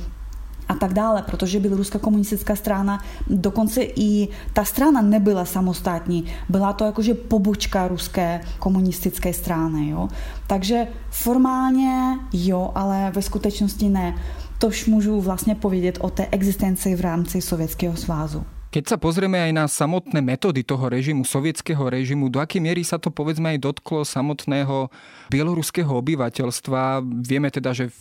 a 0.69 0.75
tak 0.75 0.93
dále, 0.93 1.23
protože 1.23 1.61
Běloruská 1.61 1.99
komunistická 1.99 2.57
strana, 2.57 3.01
dokonce 3.31 3.83
i 3.83 4.29
ta 4.53 4.65
strana 4.65 5.03
nebyla 5.03 5.45
samostatní, 5.45 6.25
byla 6.49 6.73
to 6.73 6.85
jakože 6.85 7.15
pobočka 7.15 7.89
ruské 7.89 8.41
komunistické 8.59 9.33
strany. 9.33 9.89
Jo? 9.89 10.09
Takže 10.47 10.87
formálně 11.11 12.19
jo, 12.33 12.73
ale 12.75 13.13
ve 13.15 13.23
skutečnosti 13.23 13.89
ne. 13.89 14.15
Tož 14.59 14.87
můžu 14.87 15.21
vlastně 15.21 15.55
povědět 15.55 15.99
o 16.01 16.11
té 16.11 16.27
existenci 16.31 16.95
v 16.95 17.01
rámci 17.01 17.41
Sovětského 17.41 17.97
svazu. 17.97 18.45
Keď 18.75 18.91
sa 18.91 18.99
pozrieme 18.99 19.39
aj 19.39 19.53
na 19.55 19.71
samotné 19.71 20.19
metódy 20.19 20.67
toho 20.67 20.91
režimu, 20.91 21.23
sovietského 21.23 21.87
režimu, 21.87 22.27
do 22.27 22.43
akej 22.43 22.59
miery 22.59 22.83
sa 22.83 22.99
to 22.99 23.15
povedzme 23.15 23.55
aj 23.55 23.63
dotklo 23.63 24.03
samotného 24.03 24.91
bieloruského 25.31 25.87
obyvateľstva? 25.87 27.07
Vieme 27.23 27.55
teda, 27.55 27.71
že 27.71 27.95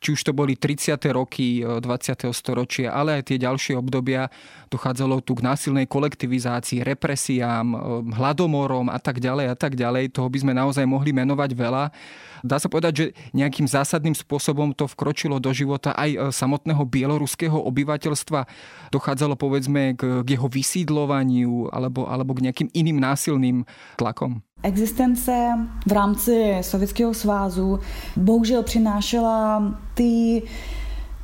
či 0.00 0.14
už 0.14 0.20
to 0.22 0.32
boli 0.32 0.54
30. 0.54 0.96
roky 1.12 1.60
20. 1.60 1.82
E, 1.82 2.32
storočia, 2.32 2.94
ale 2.94 3.20
aj 3.20 3.32
tie 3.32 3.38
ďalšie 3.40 3.74
obdobia, 3.76 4.28
dochádzalo 4.70 5.24
tu 5.24 5.34
k 5.34 5.44
násilnej 5.44 5.90
kolektivizácii, 5.90 6.86
represiám, 6.86 7.66
e, 7.74 7.78
hladomorom 8.14 8.88
a 8.92 8.98
tak 9.02 9.18
ďalej 9.18 9.46
a 9.52 9.56
tak 9.56 9.74
ďalej. 9.74 10.14
Toho 10.14 10.28
by 10.30 10.38
sme 10.38 10.52
naozaj 10.54 10.84
mohli 10.86 11.10
menovať 11.10 11.50
veľa. 11.56 11.84
Dá 12.46 12.62
sa 12.62 12.70
povedať, 12.70 12.92
že 12.94 13.06
nejakým 13.34 13.66
zásadným 13.66 14.14
spôsobom 14.14 14.70
to 14.70 14.86
vkročilo 14.86 15.42
do 15.42 15.50
života 15.50 15.90
aj 15.98 16.10
e, 16.14 16.18
samotného 16.30 16.86
bieloruského 16.86 17.58
obyvateľstva. 17.58 18.46
Dochádzalo 18.94 19.34
povedzme 19.34 19.98
k, 19.98 20.22
k 20.22 20.28
jeho 20.38 20.46
vysídlovaniu 20.46 21.74
alebo, 21.74 22.06
alebo 22.06 22.38
k 22.38 22.46
nejakým 22.46 22.68
iným 22.70 23.02
násilným 23.02 23.66
tlakom? 23.98 24.45
Existence 24.62 25.58
v 25.86 25.92
rámci 25.92 26.58
Sovětského 26.60 27.14
svazu 27.14 27.78
bohužel 28.16 28.62
přinášela 28.62 29.62
ty 29.94 30.42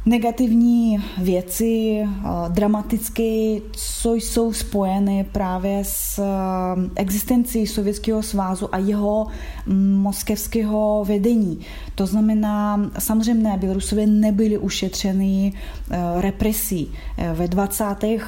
negativní 0.07 1.05
věci, 1.19 2.03
eh, 2.05 2.29
dramatické, 2.49 3.57
co 3.73 4.15
jsou 4.15 4.53
spojeny 4.53 5.27
právě 5.33 5.83
s 5.85 6.19
eh, 6.19 6.91
existencí 6.97 7.67
Sovětského 7.67 8.23
svazu 8.23 8.75
a 8.75 8.79
jeho 8.79 9.27
mm, 9.67 9.97
moskevského 9.97 11.05
vedení. 11.09 11.61
To 11.95 12.07
znamená, 12.07 12.91
samozřejmě 12.99 13.57
Bělorusové 13.57 14.07
nebyli 14.07 14.59
ušetřeni 14.59 15.53
eh, 15.91 15.99
represí 16.21 16.93
ve 17.35 17.49
20. 17.49 17.85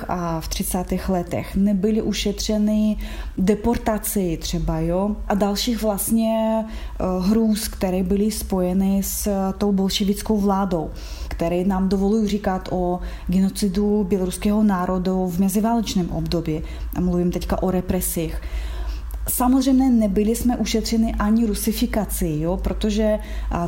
a 0.08 0.40
v 0.40 0.48
30. 0.48 0.84
letech. 1.08 1.56
Nebyli 1.56 2.02
ušetřeni 2.02 2.96
deportací 3.38 4.36
třeba, 4.36 4.78
jo, 4.78 5.16
a 5.28 5.34
dalších 5.34 5.82
vlastně 5.82 6.64
hrůz, 7.20 7.68
které 7.68 8.02
byly 8.02 8.30
spojeny 8.30 9.02
s 9.02 9.52
tou 9.58 9.72
bolševickou 9.72 10.38
vládou 10.38 10.90
které 11.36 11.64
nám 11.64 11.88
dovolují 11.88 12.28
říkat 12.28 12.68
o 12.72 13.00
genocidu 13.26 14.04
běloruského 14.08 14.62
národu 14.62 15.26
v 15.26 15.40
meziválečném 15.40 16.10
období. 16.10 16.62
A 16.96 17.00
mluvím 17.00 17.30
teďka 17.30 17.62
o 17.62 17.70
represích. 17.70 18.40
Samozřejmě 19.28 19.90
nebyli 19.90 20.36
jsme 20.36 20.56
ušetřeni 20.56 21.14
ani 21.14 21.46
rusifikací, 21.46 22.40
jo, 22.40 22.56
protože 22.56 23.18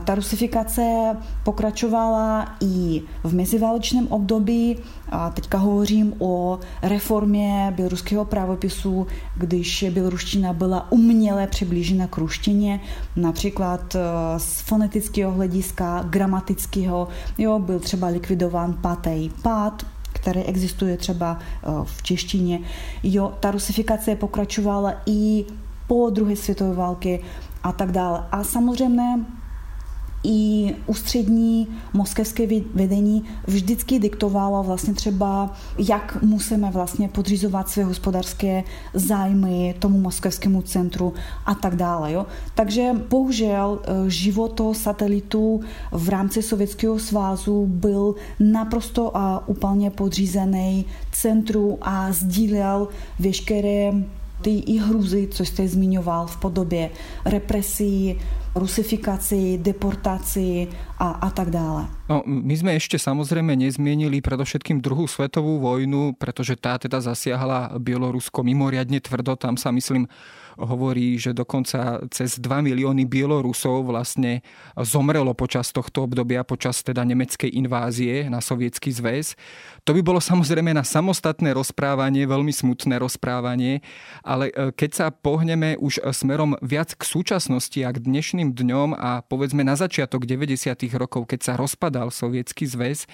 ta 0.04 0.14
rusifikace 0.14 1.16
pokračovala 1.44 2.56
i 2.60 3.02
v 3.24 3.34
meziválečném 3.34 4.08
období. 4.08 4.76
A 5.08 5.30
teďka 5.30 5.58
hovořím 5.58 6.14
o 6.18 6.58
reformě 6.82 7.72
běloruského 7.76 8.24
právopisu, 8.24 9.06
když 9.36 9.84
běloruština 9.90 10.52
byla 10.52 10.92
uměle 10.92 11.46
přiblížena 11.46 12.06
k 12.06 12.18
ruštině, 12.18 12.80
například 13.16 13.94
e, 13.94 13.98
z 14.38 14.60
fonetického 14.60 15.32
hlediska, 15.32 16.02
gramatického, 16.10 17.08
jo, 17.38 17.58
byl 17.58 17.80
třeba 17.80 18.06
likvidován 18.06 18.78
patej 18.82 19.30
pát, 19.42 19.86
který 20.26 20.42
existuje 20.42 20.96
třeba 20.96 21.38
eh, 21.38 21.66
v 21.84 22.02
češtině. 22.02 22.60
Jo, 23.02 23.32
ta 23.40 23.50
rusifikace 23.50 24.16
pokračovala 24.16 24.94
i 25.06 25.44
po 25.86 26.10
druhé 26.10 26.36
světové 26.36 26.74
války 26.74 27.22
a 27.62 27.72
tak 27.72 27.92
dále. 27.92 28.26
A 28.32 28.44
samozřejmě 28.44 29.02
i 30.26 30.74
ústřední 30.86 31.68
moskevské 31.92 32.46
vedení 32.74 33.24
vždycky 33.46 33.98
diktovalo 33.98 34.62
vlastně 34.62 34.94
třeba, 34.94 35.54
jak 35.78 36.22
musíme 36.22 36.70
vlastně 36.70 37.08
podřizovat 37.08 37.68
své 37.68 37.84
hospodářské 37.84 38.64
zájmy 38.94 39.74
tomu 39.78 40.00
moskevskému 40.00 40.62
centru 40.62 41.14
a 41.46 41.54
tak 41.54 41.76
dále. 41.76 42.12
Jo? 42.12 42.26
Takže 42.54 42.90
bohužel 43.08 43.78
eh, 43.82 44.10
život 44.10 44.60
satelitu 44.72 45.60
v 45.92 46.08
rámci 46.08 46.42
Sovětského 46.42 46.98
svazu 46.98 47.66
byl 47.66 48.14
naprosto 48.40 49.16
a 49.16 49.48
úplně 49.48 49.90
podřízený 49.90 50.86
centru 51.12 51.78
a 51.80 52.12
sdílel 52.12 52.88
veškeré 53.18 53.92
ty 54.42 54.50
i 54.50 54.78
hruzy, 54.78 55.28
co 55.30 55.44
jste 55.44 55.68
zmiňoval 55.68 56.26
v 56.26 56.36
podobě 56.36 56.90
represí, 57.24 58.18
rusifikaci, 58.56 59.60
deportácii 59.60 60.66
a, 60.96 61.20
a 61.20 61.28
tak 61.28 61.52
dále. 61.52 61.84
No, 62.08 62.24
my 62.24 62.54
sme 62.56 62.72
ešte 62.80 62.96
samozrejme 62.96 63.52
nezmienili 63.52 64.24
predovšetkým 64.24 64.80
druhú 64.80 65.04
svetovú 65.04 65.60
vojnu, 65.60 66.16
pretože 66.16 66.56
tá 66.56 66.80
teda 66.80 67.04
zasiahla 67.04 67.76
Bielorusko 67.76 68.40
mimoriadne 68.40 68.98
tvrdo. 69.04 69.36
Tam 69.36 69.60
sa 69.60 69.68
myslím 69.76 70.08
hovorí, 70.56 71.20
že 71.20 71.36
dokonca 71.36 72.04
cez 72.08 72.40
2 72.40 72.48
milióny 72.64 73.04
Bielorusov 73.04 73.86
vlastne 73.86 74.40
zomrelo 74.76 75.36
počas 75.36 75.70
tohto 75.70 76.08
obdobia, 76.08 76.42
počas 76.42 76.80
teda 76.80 77.04
nemeckej 77.04 77.52
invázie 77.52 78.26
na 78.32 78.40
sovietský 78.40 78.90
zväz. 78.92 79.36
To 79.84 79.94
by 79.94 80.02
bolo 80.02 80.18
samozrejme 80.18 80.72
na 80.72 80.82
samostatné 80.82 81.52
rozprávanie, 81.54 82.26
veľmi 82.26 82.50
smutné 82.50 82.98
rozprávanie, 82.98 83.84
ale 84.24 84.50
e, 84.50 84.72
keď 84.72 84.90
sa 84.90 85.06
pohneme 85.12 85.78
už 85.78 86.02
smerom 86.10 86.58
viac 86.64 86.96
k 86.96 87.02
súčasnosti 87.04 87.78
a 87.84 87.92
k 87.94 88.02
dnešným 88.02 88.56
dňom 88.56 88.96
a 88.96 89.22
povedzme 89.22 89.62
na 89.62 89.78
začiatok 89.78 90.24
90. 90.24 90.74
rokov, 90.96 91.28
keď 91.30 91.40
sa 91.40 91.52
rozpadal 91.54 92.10
sovietský 92.10 92.66
zväz, 92.66 93.06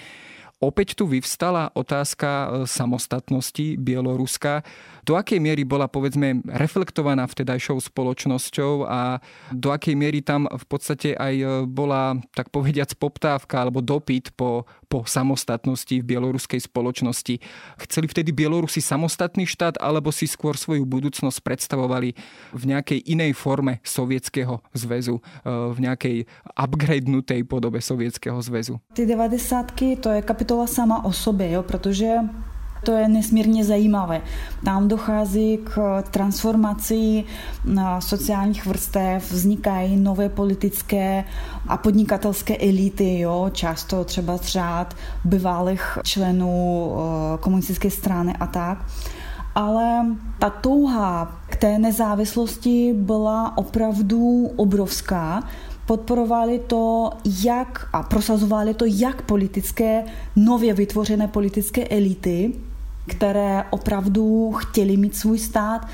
Opäť 0.62 0.94
tu 0.94 1.11
vyvstala 1.11 1.75
otázka 1.75 2.31
e, 2.31 2.46
samostatnosti 2.70 3.75
Bieloruska. 3.83 4.62
Do 5.03 5.18
akej 5.18 5.42
miery 5.42 5.66
bola 5.66 5.90
povedzme 5.90 6.38
reflektovaná 6.46 7.27
vtedajšou 7.27 7.83
spoločnosťou 7.83 8.87
a 8.87 9.18
do 9.51 9.75
akej 9.75 9.98
miery 9.98 10.22
tam 10.22 10.46
v 10.46 10.64
podstate 10.70 11.18
aj 11.18 11.35
e, 11.35 11.46
bola 11.66 12.14
tak 12.31 12.55
povediac 12.55 12.94
poptávka 12.94 13.59
alebo 13.59 13.83
dopyt 13.83 14.38
po, 14.38 14.70
po 14.92 15.09
samostatnosti 15.09 15.90
v 15.90 16.05
bieloruskej 16.05 16.61
spoločnosti. 16.68 17.40
Chceli 17.88 18.07
vtedy 18.07 18.31
Bielorusi 18.31 18.85
samostatný 18.85 19.48
štát 19.48 19.81
alebo 19.81 20.12
si 20.12 20.28
skôr 20.28 20.55
svoju 20.61 20.85
budúcnosť 20.85 21.40
predstavovali 21.40 22.12
v 22.52 22.62
nejakej 22.68 23.00
inej 23.09 23.33
forme 23.33 23.81
Sovietskeho 23.81 24.61
zväzu, 24.76 25.18
e, 25.18 25.48
v 25.48 25.78
nejakej 25.81 26.16
upgradenutej 26.55 27.48
podobe 27.48 27.81
Sovietskeho 27.81 28.38
zväzu? 28.44 28.78
Ty 28.94 29.09
90 29.09 29.98
to 29.98 30.09
je 30.12 30.20
kapitola 30.22 30.52
kapitola 30.52 30.66
sama 30.66 31.05
o 31.05 31.12
sobě, 31.12 31.50
jo, 31.50 31.62
protože 31.62 32.14
to 32.83 32.92
je 32.92 33.09
nesmírně 33.09 33.64
zajímavé. 33.64 34.21
Tam 34.64 34.88
dochází 34.88 35.59
k 35.64 36.03
transformaci 36.11 37.25
sociálních 37.99 38.66
vrstev, 38.66 39.33
vznikají 39.33 39.97
nové 39.97 40.29
politické 40.29 41.25
a 41.68 41.77
podnikatelské 41.77 42.57
elity, 42.57 43.18
jo, 43.18 43.51
často 43.53 44.05
třeba 44.05 44.37
řád 44.37 44.97
bývalých 45.25 45.99
členů 46.03 46.92
eh, 46.92 47.38
komunistické 47.38 47.90
strany 47.90 48.35
a 48.40 48.47
tak. 48.47 48.85
Ale 49.55 50.07
ta 50.38 50.51
touha 50.51 51.40
k 51.47 51.57
té 51.57 51.79
nezávislosti 51.79 52.92
byla 52.97 53.59
opravdu 53.59 54.51
obrovská, 54.57 55.42
podporovali 55.87 56.59
to 56.59 57.11
jak 57.45 57.88
a 57.92 58.03
prosazovali 58.03 58.75
to 58.75 58.85
jak 58.88 59.23
politické, 59.23 60.05
nově 60.37 60.75
vytvořené 60.75 61.29
politické 61.29 61.88
elity, 61.88 62.53
které 63.07 63.65
opravdu 63.71 64.53
chtěli 64.53 64.97
mít 64.97 65.17
svůj 65.17 65.38
stát, 65.38 65.87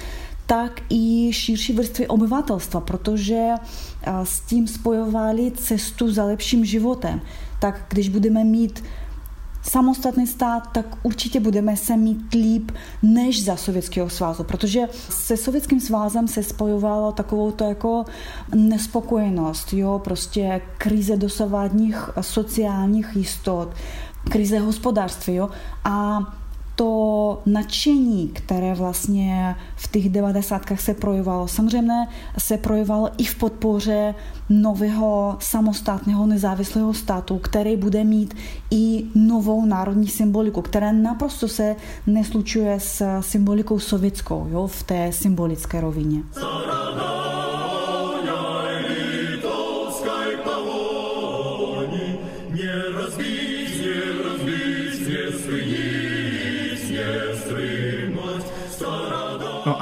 tak 0.46 0.80
i 0.90 1.32
širší 1.32 1.72
vrstvy 1.72 2.06
obyvatelstva, 2.06 2.80
protože 2.80 3.48
s 4.24 4.40
tím 4.40 4.68
spojovali 4.68 5.50
cestu 5.50 6.12
za 6.12 6.24
lepším 6.24 6.64
životem. 6.64 7.20
Tak 7.60 7.86
když 7.88 8.08
budeme 8.08 8.44
mít 8.44 8.84
samostatný 9.62 10.26
stát, 10.26 10.72
tak 10.72 10.86
určitě 11.02 11.40
budeme 11.40 11.76
se 11.76 11.96
mít 11.96 12.34
líp 12.34 12.72
než 13.02 13.44
za 13.44 13.56
Sovětského 13.56 14.10
svazu, 14.10 14.44
protože 14.44 14.80
se 15.08 15.36
Sovětským 15.36 15.80
svazem 15.80 16.28
se 16.28 16.42
spojovalo 16.42 17.12
takovou 17.12 17.50
to 17.50 17.64
jako 17.64 18.04
nespokojenost, 18.54 19.72
jo, 19.72 20.00
prostě 20.04 20.60
krize 20.78 21.16
dosavadních 21.16 22.10
sociálních 22.20 23.08
jistot, 23.14 23.74
krize 24.30 24.58
hospodářství, 24.58 25.34
jo, 25.34 25.50
a 25.84 26.20
to 26.78 27.42
nadšení, 27.46 28.28
které 28.28 28.74
vlastně 28.74 29.56
v 29.76 29.88
těch 29.88 30.08
devadesátkách 30.08 30.80
se 30.80 30.94
projevovalo, 30.94 31.48
samozřejmě 31.48 32.06
se 32.38 32.56
projevovalo 32.56 33.10
i 33.18 33.24
v 33.24 33.34
podpoře 33.34 34.14
nového 34.48 35.36
samostatného 35.40 36.26
nezávislého 36.26 36.94
státu, 36.94 37.38
který 37.38 37.76
bude 37.76 38.04
mít 38.04 38.34
i 38.70 39.04
novou 39.14 39.64
národní 39.64 40.08
symboliku, 40.08 40.62
která 40.62 40.92
naprosto 40.92 41.48
se 41.48 41.76
neslučuje 42.06 42.80
s 42.80 43.20
symbolikou 43.20 43.78
sovětskou 43.78 44.46
jo, 44.50 44.66
v 44.66 44.82
té 44.82 45.12
symbolické 45.12 45.80
rovině. 45.80 46.22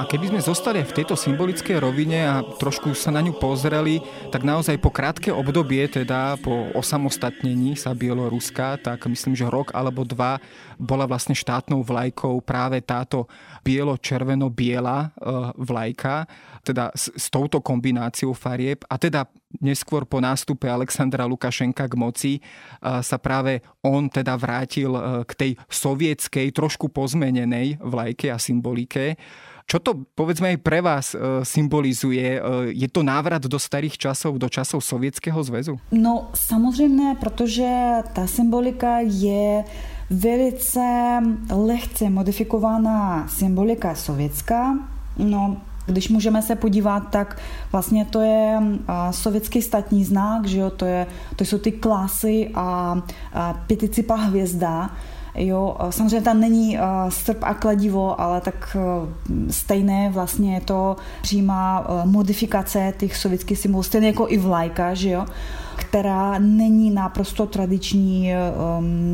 Keby 0.07 0.31
sme 0.31 0.41
zostali 0.41 0.79
v 0.87 0.95
tejto 0.95 1.19
symbolickej 1.19 1.83
rovine 1.83 2.23
a 2.23 2.39
trošku 2.39 2.95
sa 2.95 3.11
na 3.11 3.19
ňu 3.19 3.35
pozreli, 3.35 3.99
tak 4.31 4.47
naozaj 4.47 4.79
po 4.79 4.87
krátke 4.87 5.35
obdobie, 5.35 5.83
teda 5.91 6.39
po 6.39 6.71
osamostatnení 6.71 7.75
sa 7.75 7.91
Bieloruska, 7.91 8.79
tak 8.79 9.03
myslím, 9.11 9.35
že 9.35 9.51
rok 9.51 9.75
alebo 9.75 10.07
dva 10.07 10.39
bola 10.79 11.03
vlastne 11.03 11.35
štátnou 11.35 11.83
vlajkou 11.83 12.39
práve 12.39 12.79
táto 12.79 13.27
bielo-červeno-biela 13.67 14.97
e, 15.03 15.07
vlajka, 15.59 16.23
teda 16.63 16.95
s, 16.95 17.11
s 17.11 17.27
touto 17.27 17.59
kombináciou 17.59 18.31
farieb 18.31 18.87
a 18.87 18.95
teda 18.95 19.27
neskôr 19.59 20.07
po 20.07 20.23
nástupe 20.23 20.71
Alexandra 20.71 21.27
Lukašenka 21.27 21.83
k 21.83 21.99
moci 21.99 22.33
e, 22.37 22.41
sa 23.03 23.17
práve 23.19 23.59
on 23.83 24.07
teda 24.07 24.39
vrátil 24.39 24.95
e, 24.95 25.01
k 25.27 25.31
tej 25.35 25.51
sovietskej, 25.67 26.55
trošku 26.55 26.87
pozmenenej 26.95 27.83
vlajke 27.83 28.31
a 28.31 28.39
symbolike. 28.39 29.19
Čo 29.67 29.83
to 29.83 30.07
povedzme 30.15 30.55
aj 30.55 30.63
pre 30.63 30.79
vás 30.79 31.11
e, 31.11 31.43
symbolizuje? 31.43 32.39
E, 32.39 32.41
je 32.71 32.87
to 32.87 33.03
návrat 33.03 33.43
do 33.43 33.59
starých 33.59 33.99
časov, 33.99 34.39
do 34.39 34.47
časov 34.47 34.79
Sovětského 34.79 35.43
zväzu? 35.43 35.75
No 35.91 36.31
samozřejmě, 36.33 37.15
protože 37.19 37.67
ta 38.13 38.27
symbolika 38.27 38.99
je 39.03 39.63
velice 40.09 41.19
lehce 41.51 42.09
modifikovaná 42.09 43.27
symbolika 43.27 43.95
sovětská. 43.95 44.79
No, 45.17 45.57
když 45.85 46.09
můžeme 46.09 46.41
se 46.41 46.55
podívat, 46.55 46.99
tak 47.11 47.37
vlastně 47.71 48.05
to 48.05 48.21
je 48.21 48.59
sovětský 49.11 49.61
statní 49.61 50.05
znak, 50.05 50.47
že 50.47 50.59
jo? 50.59 50.69
To, 50.69 50.85
je, 50.85 51.07
to 51.35 51.45
jsou 51.45 51.57
ty 51.57 51.71
klasy 51.71 52.51
a, 52.55 53.01
a 53.33 53.53
pěticipa 53.67 54.15
hvězda. 54.15 54.89
Jo, 55.37 55.77
samozřejmě 55.89 56.21
tam 56.21 56.39
není 56.39 56.77
strp 57.09 57.37
a 57.41 57.53
kladivo, 57.53 58.21
ale 58.21 58.41
tak 58.41 58.77
stejné 59.49 60.09
vlastně 60.09 60.53
je 60.53 60.61
to 60.61 60.95
přímá 61.21 61.87
modifikace 62.05 62.93
těch 62.97 63.17
sovětských 63.17 63.57
symbolů, 63.57 63.83
stejně 63.83 64.07
jako 64.07 64.25
i 64.29 64.37
vlajka, 64.37 64.93
že 64.93 65.09
jo 65.09 65.25
která 65.77 66.39
není 66.39 66.89
naprosto 66.89 67.45
tradiční, 67.45 68.33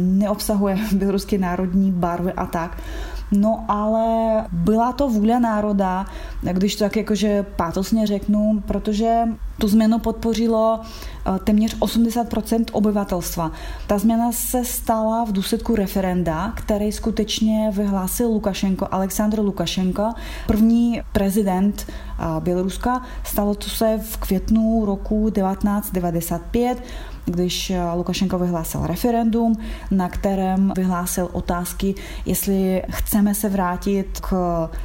neobsahuje 0.02 0.78
běloruské 0.94 1.38
národní 1.38 1.92
barvy 1.92 2.34
a 2.34 2.46
tak. 2.46 2.78
No 3.34 3.66
ale 3.68 4.46
byla 4.52 4.92
to 4.92 5.10
vůle 5.10 5.40
národa, 5.40 6.06
když 6.42 6.76
to 6.76 6.84
tak 6.84 6.96
jakože 6.96 7.46
pátosně 7.56 8.08
řeknu, 8.08 8.64
protože 8.66 9.22
tu 9.58 9.68
změnu 9.68 10.00
podpořilo 10.00 10.80
eh, 10.82 11.40
téměř 11.44 11.78
80% 11.80 12.66
obyvatelstva. 12.72 13.52
Ta 13.88 13.98
změna 13.98 14.32
se 14.32 14.66
stala 14.66 15.26
v 15.26 15.32
důsledku 15.32 15.76
referenda, 15.76 16.54
který 16.56 16.92
skutečně 16.92 17.72
vyhlásil 17.72 18.28
Lukašenko, 18.28 18.88
Aleksandr 18.92 19.40
Lukašenko, 19.40 20.10
první 20.48 21.02
prezident 21.12 21.86
eh, 21.88 22.26
Běloruska. 22.40 23.02
Stalo 23.24 23.56
to 23.56 23.70
se 23.70 24.00
v 24.04 24.18
květnu 24.18 24.86
roku 24.86 25.30
1995 25.30 26.84
když 27.26 27.70
eh, 27.70 27.82
Lukašenko 27.96 28.40
vyhlásil 28.40 28.88
referendum, 28.88 29.56
na 29.92 30.10
kterém 30.10 30.74
vyhlásil 30.76 31.30
otázky, 31.32 31.96
jestli 32.26 32.84
chceme 32.90 33.36
se 33.36 33.50
vrátit 33.50 34.20
k 34.20 34.34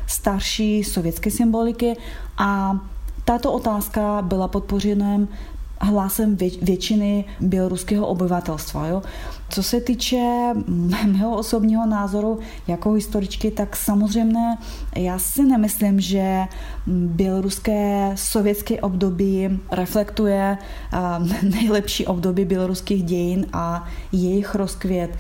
starší 0.07 0.85
sovětské 0.85 1.31
symboliky. 1.31 1.97
A 2.39 2.79
tato 3.25 3.53
otázka 3.53 4.23
byla 4.23 4.49
podpořena 4.49 5.19
hlasem 5.81 6.37
většiny 6.63 7.25
běloruského 7.41 8.07
obyvatelstva. 8.07 8.87
Jo. 8.87 9.03
Co 9.51 9.63
se 9.63 9.81
týče 9.81 10.55
mého 11.07 11.37
osobního 11.37 11.87
názoru 11.87 12.39
jako 12.67 12.93
historičky, 12.93 13.51
tak 13.51 13.77
samozřejmě 13.77 14.59
já 14.97 15.19
si 15.19 15.45
nemyslím, 15.45 16.01
že 16.01 16.45
běloruské 16.87 18.13
sovětské 18.15 18.81
období 18.81 19.61
reflektuje 19.73 20.59
nejlepší 21.43 22.07
období 22.07 22.45
běloruských 22.45 23.03
dějin 23.03 23.47
a 23.53 23.89
jejich 24.13 24.55
rozkvět. 24.55 25.11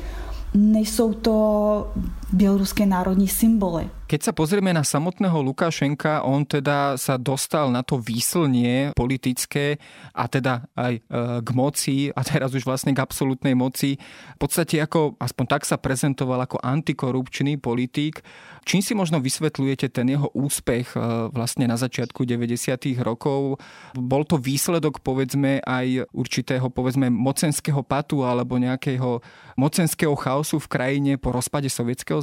Nejsou 0.54 1.12
to 1.12 1.92
běloruské 2.32 2.86
národní 2.86 3.28
symboly. 3.28 3.90
Keď 4.08 4.20
sa 4.24 4.32
pozrieme 4.32 4.72
na 4.72 4.80
samotného 4.80 5.44
Lukašenka, 5.44 6.24
on 6.24 6.48
teda 6.48 6.96
sa 6.96 7.20
dostal 7.20 7.68
na 7.68 7.84
to 7.84 8.00
výslnie 8.00 8.96
politické 8.96 9.76
a 10.16 10.24
teda 10.24 10.64
aj 10.72 10.94
e, 10.96 11.00
k 11.44 11.48
moci 11.52 12.08
a 12.16 12.24
teraz 12.24 12.56
už 12.56 12.64
vlastne 12.64 12.96
k 12.96 13.04
absolútnej 13.04 13.52
moci. 13.52 14.00
V 14.00 14.38
podstate 14.40 14.80
ako, 14.80 15.20
aspoň 15.20 15.44
tak 15.44 15.68
sa 15.68 15.76
prezentoval 15.76 16.40
ako 16.40 16.56
antikorupčný 16.56 17.60
politik. 17.60 18.24
Čím 18.64 18.80
si 18.80 18.96
možno 18.96 19.20
vysvetľujete 19.20 19.92
ten 19.92 20.08
jeho 20.08 20.32
úspech 20.32 20.96
e, 20.96 21.28
vlastne 21.28 21.68
na 21.68 21.76
začiatku 21.76 22.24
90. 22.24 22.96
rokov? 23.04 23.60
Bol 23.92 24.24
to 24.24 24.40
výsledok 24.40 25.04
povedzme 25.04 25.60
aj 25.60 26.08
určitého 26.16 26.72
povedzme 26.72 27.12
mocenského 27.12 27.84
patu 27.84 28.24
alebo 28.24 28.56
nejakého 28.56 29.20
mocenského 29.60 30.16
chaosu 30.16 30.56
v 30.56 30.70
krajine 30.72 31.12
po 31.20 31.36
rozpade 31.36 31.68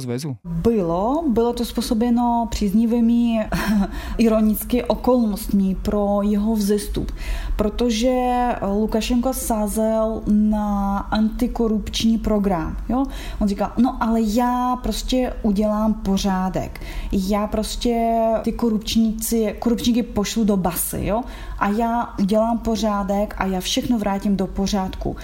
zväzu? 0.00 0.36
Bylo, 0.44 1.24
bylo 1.28 1.52
to 1.52 1.64
způsobeno 1.64 2.46
příznivými 2.50 3.48
ironicky 4.18 4.84
okolnostmi 4.84 5.76
pro 5.82 6.18
jeho 6.22 6.54
vzestup, 6.54 7.12
protože 7.56 8.48
Lukašenko 8.80 9.32
sázel 9.32 10.22
na 10.26 10.98
antikorupční 10.98 12.18
program. 12.18 12.76
Jo? 12.88 13.04
On 13.40 13.48
říkal, 13.48 13.72
no 13.78 13.96
ale 14.00 14.20
já 14.22 14.76
prostě 14.82 15.32
udělám 15.42 15.94
pořádek. 15.94 16.80
Já 17.12 17.46
prostě 17.46 18.22
ty 18.42 18.52
korupčníci, 18.52 19.56
korupčníky 19.58 20.02
pošlu 20.02 20.44
do 20.44 20.56
basy, 20.56 21.00
jo? 21.02 21.22
A 21.58 21.68
já 21.68 22.14
udělám 22.20 22.58
pořádek 22.58 23.34
a 23.38 23.46
já 23.46 23.60
všechno 23.60 23.98
vrátím 23.98 24.36
do 24.36 24.46
pořádku. 24.46 25.16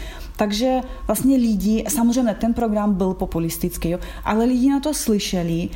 Takže 0.43 0.81
vlastně 1.07 1.37
lidi, 1.37 1.85
samozřejmě 1.89 2.35
ten 2.35 2.55
program 2.55 2.95
byl 2.95 3.15
populistický, 3.15 3.91
jo, 3.91 3.99
ale 4.25 4.45
lidi 4.45 4.71
na 4.71 4.81
to 4.81 4.95
slyšeli 4.95 5.69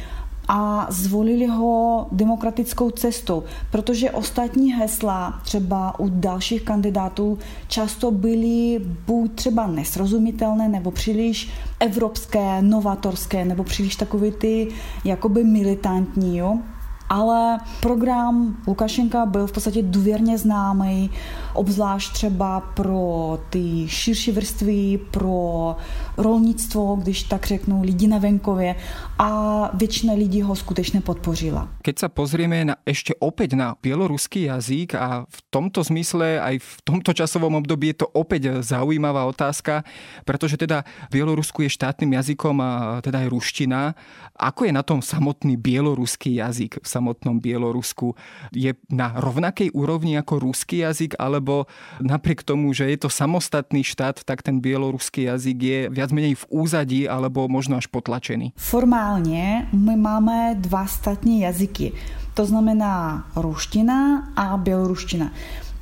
a 0.48 0.86
zvolili 0.90 1.46
ho 1.46 2.06
demokratickou 2.12 2.90
cestou, 2.90 3.44
protože 3.70 4.10
ostatní 4.10 4.72
hesla 4.72 5.40
třeba 5.44 6.00
u 6.00 6.08
dalších 6.08 6.62
kandidátů 6.62 7.38
často 7.68 8.10
byly 8.10 8.80
buď 9.06 9.34
třeba 9.34 9.66
nesrozumitelné 9.66 10.68
nebo 10.68 10.90
příliš 10.90 11.50
evropské, 11.80 12.62
novatorské 12.62 13.44
nebo 13.44 13.64
příliš 13.64 13.96
takové 13.96 14.30
ty 14.30 14.68
jakoby 15.04 15.44
militantní, 15.44 16.38
jo? 16.38 16.58
Ale 17.08 17.58
program 17.80 18.56
Lukašenka 18.66 19.26
byl 19.26 19.46
v 19.46 19.52
podstatě 19.52 19.82
důvěrně 19.82 20.38
známý, 20.38 21.10
obzvlášť 21.54 22.12
třeba 22.12 22.60
pro 22.60 23.38
ty 23.50 23.88
širší 23.88 24.32
vrstvy, 24.32 24.98
pro 25.10 25.76
rolnictvo, 26.16 26.96
když 26.96 27.22
tak 27.22 27.46
řeknu, 27.46 27.82
lidi 27.82 28.06
na 28.06 28.18
venkově 28.18 28.76
a 29.18 29.30
většina 29.74 30.14
lidí 30.14 30.42
ho 30.42 30.56
skutečně 30.56 31.00
podpořila. 31.00 31.68
Keď 31.82 31.96
sa 31.98 32.08
pozrieme 32.10 32.66
na, 32.66 32.74
ešte 32.82 33.14
opäť 33.22 33.54
na 33.54 33.78
bieloruský 33.78 34.50
jazyk 34.50 34.98
a 34.98 35.22
v 35.30 35.40
tomto 35.54 35.86
zmysle 35.86 36.42
aj 36.42 36.58
v 36.58 36.72
tomto 36.82 37.14
časovom 37.14 37.54
období 37.54 37.94
je 37.94 38.02
to 38.02 38.08
opäť 38.10 38.60
zaujímavá 38.60 39.24
otázka, 39.24 39.86
pretože 40.26 40.58
teda 40.58 40.82
v 41.08 41.22
Bielorusku 41.22 41.62
je 41.62 41.70
štátnym 41.70 42.18
jazykom 42.18 42.56
a 42.60 42.70
teda 43.00 43.22
aj 43.22 43.28
ruština. 43.30 43.94
Ako 44.36 44.66
je 44.66 44.72
na 44.74 44.82
tom 44.82 45.00
samotný 45.00 45.56
bieloruský 45.56 46.42
jazyk 46.42 46.82
v 46.82 46.86
samotnom 46.96 47.36
Bielorusku? 47.36 48.16
Je 48.56 48.72
na 48.88 49.12
rovnakej 49.20 49.76
úrovni 49.76 50.16
ako 50.16 50.40
ruský 50.48 50.80
jazyk, 50.80 51.20
alebo 51.20 51.68
napriek 52.00 52.40
tomu, 52.40 52.72
že 52.72 52.88
je 52.88 52.98
to 53.04 53.12
samostatný 53.12 53.84
štát, 53.84 54.24
tak 54.24 54.40
ten 54.40 54.64
bieloruský 54.64 55.28
jazyk 55.28 55.58
je 55.60 55.80
viac 55.92 56.10
menej 56.10 56.40
v 56.40 56.44
úzadí 56.48 57.04
alebo 57.04 57.44
možno 57.52 57.76
až 57.76 57.86
potlačený? 57.92 58.56
Formálně 58.56 59.68
my 59.72 59.96
máme 59.96 60.56
dva 60.58 60.86
statní 60.86 61.40
jazyky. 61.40 61.92
To 62.34 62.46
znamená 62.46 63.26
ruština 63.36 64.28
a 64.36 64.56
běloruština. 64.56 65.32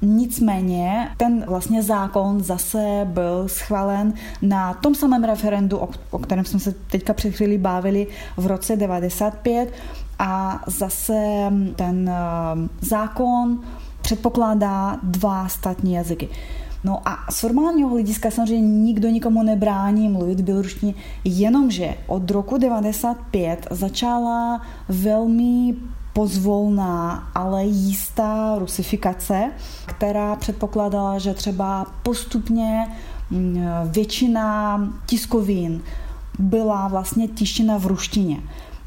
Nicméně 0.03 1.09
ten 1.17 1.45
vlastně 1.47 1.83
zákon 1.83 2.41
zase 2.41 2.79
byl 3.05 3.49
schválen 3.49 4.15
na 4.43 4.75
tom 4.75 4.95
samém 4.95 5.25
referendu, 5.25 5.79
o, 6.11 6.19
kterém 6.19 6.45
jsme 6.45 6.61
se 6.61 6.73
teďka 6.73 7.13
před 7.13 7.31
chvíli 7.31 7.59
bavili 7.59 8.07
v 8.37 8.47
roce 8.47 8.77
95 8.77 9.73
a 10.19 10.65
zase 10.67 11.51
ten 11.77 12.09
eh, 12.09 12.15
zákon 12.81 13.61
předpokládá 14.03 14.99
dva 15.03 15.49
státní 15.49 15.93
jazyky. 15.93 16.29
No 16.85 17.09
a 17.09 17.19
z 17.31 17.41
formálního 17.41 17.89
hlediska 17.89 18.31
samozřejmě 18.31 18.69
nikdo 18.69 19.09
nikomu 19.09 19.43
nebrání 19.43 20.09
mluvit 20.09 20.41
běloruštině, 20.41 20.95
jenomže 21.25 21.95
od 22.07 22.31
roku 22.31 22.59
95 22.59 23.67
začala 23.71 24.61
velmi 24.89 25.75
pozvolná, 26.13 27.29
ale 27.35 27.65
jistá 27.65 28.59
rusifikace, 28.59 29.51
která 29.87 30.37
předpokládala, 30.37 31.19
že 31.19 31.35
třeba 31.35 31.87
postupně 32.03 32.89
mm, 33.31 33.65
většina 33.85 34.81
tiskovin 35.07 35.83
byla 36.39 36.89
vlastně 36.89 37.29
tištěna 37.29 37.79
v 37.79 37.87
ruštině, 37.87 38.41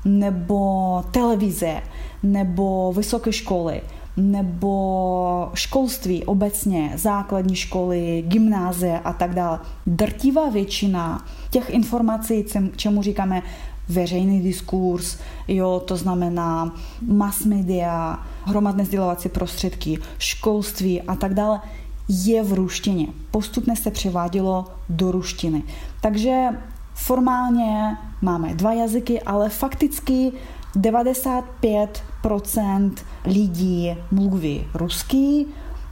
nebo 0.06 1.04
televize, 1.12 1.82
nebo 2.24 2.94
vysoké 2.96 3.34
školy 3.34 3.82
nebo 4.18 5.52
školství 5.54 6.26
obecně, 6.26 6.92
základní 6.96 7.56
školy, 7.56 8.24
gymnázie 8.28 9.00
a 9.00 9.14
tak 9.14 9.36
dále. 9.36 9.60
Drtivá 9.88 10.50
většina 10.50 11.26
těch 11.50 11.70
informací, 11.70 12.46
čemu 12.76 13.02
říkáme 13.02 13.42
veřejný 13.90 14.42
diskurs, 14.42 15.18
jo, 15.48 15.82
to 15.86 15.98
znamená 15.98 16.76
mass 17.08 17.46
media, 17.46 18.20
hromadné 18.44 18.86
sdělovací 18.86 19.30
prostředky, 19.30 20.00
školství 20.18 21.02
a 21.02 21.16
tak 21.16 21.34
dále, 21.34 21.62
je 22.10 22.44
v 22.44 22.54
ruštině. 22.54 23.08
Postupně 23.32 23.76
se 23.76 23.92
převádělo 23.92 24.66
do 24.90 25.12
ruštiny. 25.12 25.64
Takže 26.02 26.48
formálně 26.94 27.98
máme 28.22 28.54
dva 28.54 28.74
jazyky, 28.74 29.22
ale 29.22 29.50
fakticky 29.50 30.32
95% 30.76 32.92
lidí 33.26 33.96
mluví 34.12 34.68
ruský, 34.74 35.48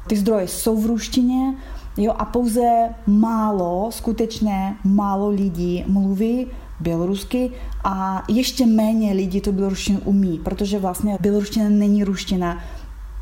ty 0.08 0.18
zdroje 0.18 0.48
jsou 0.48 0.82
v 0.82 0.86
ruštině, 0.86 1.56
jo, 1.98 2.14
a 2.18 2.26
pouze 2.26 2.90
málo, 3.08 3.88
skutečně 3.92 4.76
málo 4.84 5.30
lidí 5.30 5.84
mluví 5.88 6.48
bělorusky 6.80 7.52
a 7.84 8.24
ještě 8.28 8.66
méně 8.66 9.14
lidí 9.14 9.42
tu 9.42 9.52
běloruštinu 9.52 10.00
umí, 10.06 10.40
protože 10.40 10.80
vlastně 10.80 11.18
běloruština 11.22 11.70
není 11.70 12.04
ruština, 12.04 12.64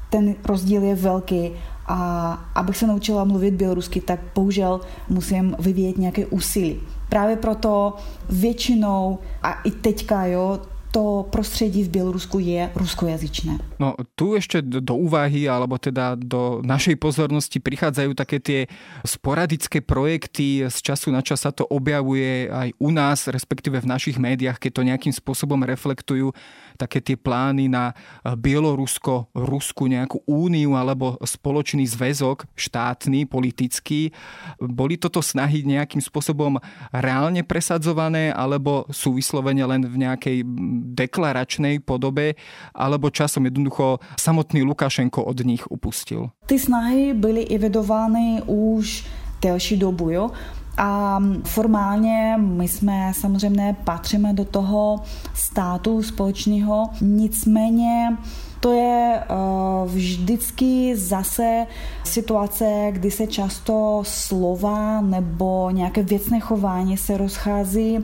ten 0.10 0.36
rozdíl 0.46 0.84
je 0.84 0.96
velký 0.96 1.52
a 1.88 2.32
abych 2.56 2.78
se 2.78 2.88
naučila 2.88 3.24
mluvit 3.24 3.54
bělorusky, 3.54 4.02
tak 4.02 4.20
bohužel 4.36 4.82
musím 5.10 5.56
vyvíjet 5.60 5.98
nějaké 5.98 6.26
úsilí. 6.26 6.80
Právě 7.14 7.36
proto 7.36 7.94
většinou, 8.30 9.20
a 9.44 9.62
i 9.62 9.72
teďka, 9.72 10.26
jo, 10.26 10.60
to 10.94 11.26
prostredí 11.34 11.90
v 11.90 11.98
Bielorusku 11.98 12.38
je 12.38 12.70
ruskojazyčné. 12.78 13.82
No 13.82 13.98
tu 14.14 14.38
ešte 14.38 14.62
do 14.62 14.94
úvahy, 14.94 15.50
alebo 15.50 15.82
teda 15.82 16.14
do 16.14 16.62
našej 16.62 17.02
pozornosti 17.02 17.58
prichádzajú 17.58 18.12
také 18.14 18.38
tie 18.38 18.60
sporadické 19.02 19.82
projekty, 19.82 20.70
z 20.70 20.78
času 20.86 21.10
na 21.10 21.26
čas 21.26 21.42
sa 21.42 21.50
to 21.50 21.66
objavuje 21.66 22.46
aj 22.46 22.78
u 22.78 22.94
nás, 22.94 23.26
respektíve 23.26 23.82
v 23.82 23.90
našich 23.90 24.22
médiách, 24.22 24.62
keď 24.62 24.72
to 24.72 24.88
nejakým 24.88 25.14
spôsobom 25.18 25.66
reflektujú 25.66 26.30
také 26.78 27.02
tie 27.02 27.18
plány 27.18 27.74
na 27.74 27.98
Bielorusko-Rusku 28.22 29.90
nejakú 29.90 30.22
úniu 30.30 30.78
alebo 30.78 31.18
spoločný 31.26 31.90
zväzok 31.90 32.46
štátny, 32.54 33.26
politický. 33.26 34.14
Boli 34.62 35.02
toto 35.02 35.26
snahy 35.26 35.66
nejakým 35.66 36.02
spôsobom 36.02 36.62
reálne 36.94 37.42
presadzované 37.42 38.30
alebo 38.30 38.86
sú 38.94 39.18
vyslovene 39.18 39.66
len 39.66 39.82
v 39.86 39.96
nejakej 40.06 40.38
deklaračnej 40.84 41.80
podobe 41.80 42.36
alebo 42.76 43.10
časom 43.10 43.48
jednoducho 43.48 44.04
samotný 44.20 44.62
Lukašenko 44.68 45.24
od 45.24 45.40
nich 45.48 45.64
upustil? 45.72 46.30
Ty 46.46 46.60
snahy 46.60 47.14
byly 47.14 47.48
evidovány 47.48 48.42
už 48.46 49.06
delší 49.42 49.78
dobu, 49.78 50.10
jo? 50.10 50.30
A 50.78 51.20
formálně 51.44 52.36
my 52.38 52.68
jsme 52.68 53.12
samozřejmě 53.14 53.76
patříme 53.84 54.34
do 54.34 54.46
toho 54.46 55.02
státu 55.34 56.04
společného, 56.04 56.90
nicméně 57.02 58.18
to 58.60 58.74
je 58.74 59.24
uh, 59.30 59.92
vždycky 59.92 60.96
zase 60.96 61.68
situace, 62.04 62.66
kdy 62.92 63.12
se 63.12 63.28
často 63.28 64.02
slova 64.06 65.02
nebo 65.02 65.70
nějaké 65.72 66.04
věcné 66.04 66.40
chování 66.40 66.98
se 66.98 67.18
rozchází 67.18 68.00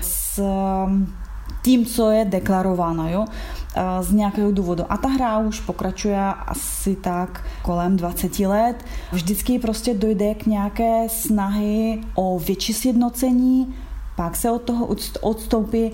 s 0.00 0.40
tím, 1.64 1.86
co 1.86 2.10
je 2.10 2.24
deklarováno. 2.24 3.10
Jo? 3.10 3.24
z 4.00 4.12
nějakého 4.12 4.52
důvodu. 4.52 4.84
A 4.88 4.96
ta 4.96 5.08
hra 5.08 5.38
už 5.38 5.60
pokračuje 5.60 6.18
asi 6.46 6.96
tak 6.96 7.44
kolem 7.62 7.96
20 7.96 8.38
let. 8.38 8.84
Vždycky 9.12 9.58
prostě 9.58 9.94
dojde 9.94 10.34
k 10.34 10.46
nějaké 10.46 11.08
snahy 11.08 12.00
o 12.14 12.38
větší 12.38 12.72
sjednocení, 12.72 13.74
pak 14.16 14.36
se 14.36 14.50
od 14.50 14.62
toho 14.62 14.88
odstoupí 15.20 15.90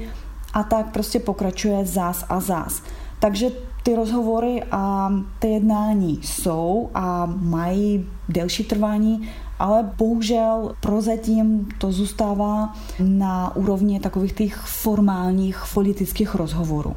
a 0.53 0.63
tak 0.63 0.93
prostě 0.93 1.21
pokračuje 1.21 1.87
zás 1.87 2.25
a 2.29 2.41
zás. 2.41 2.83
Takže 3.21 3.51
ty 3.83 3.97
rozhovory 3.97 4.63
a 4.71 5.13
ty 5.39 5.49
jednání 5.49 6.21
jsou 6.23 6.91
a 6.95 7.27
mají 7.37 8.07
delší 8.29 8.65
trvání, 8.65 9.29
ale 9.61 9.93
bohužel 9.97 10.73
prozatím 10.81 11.69
to 11.79 11.93
zůstává 11.93 12.73
na 12.99 13.57
úrovni 13.57 14.01
takových 14.01 14.33
těch 14.33 14.57
formálních 14.57 15.65
politických 15.75 16.35
rozhovorů. 16.35 16.97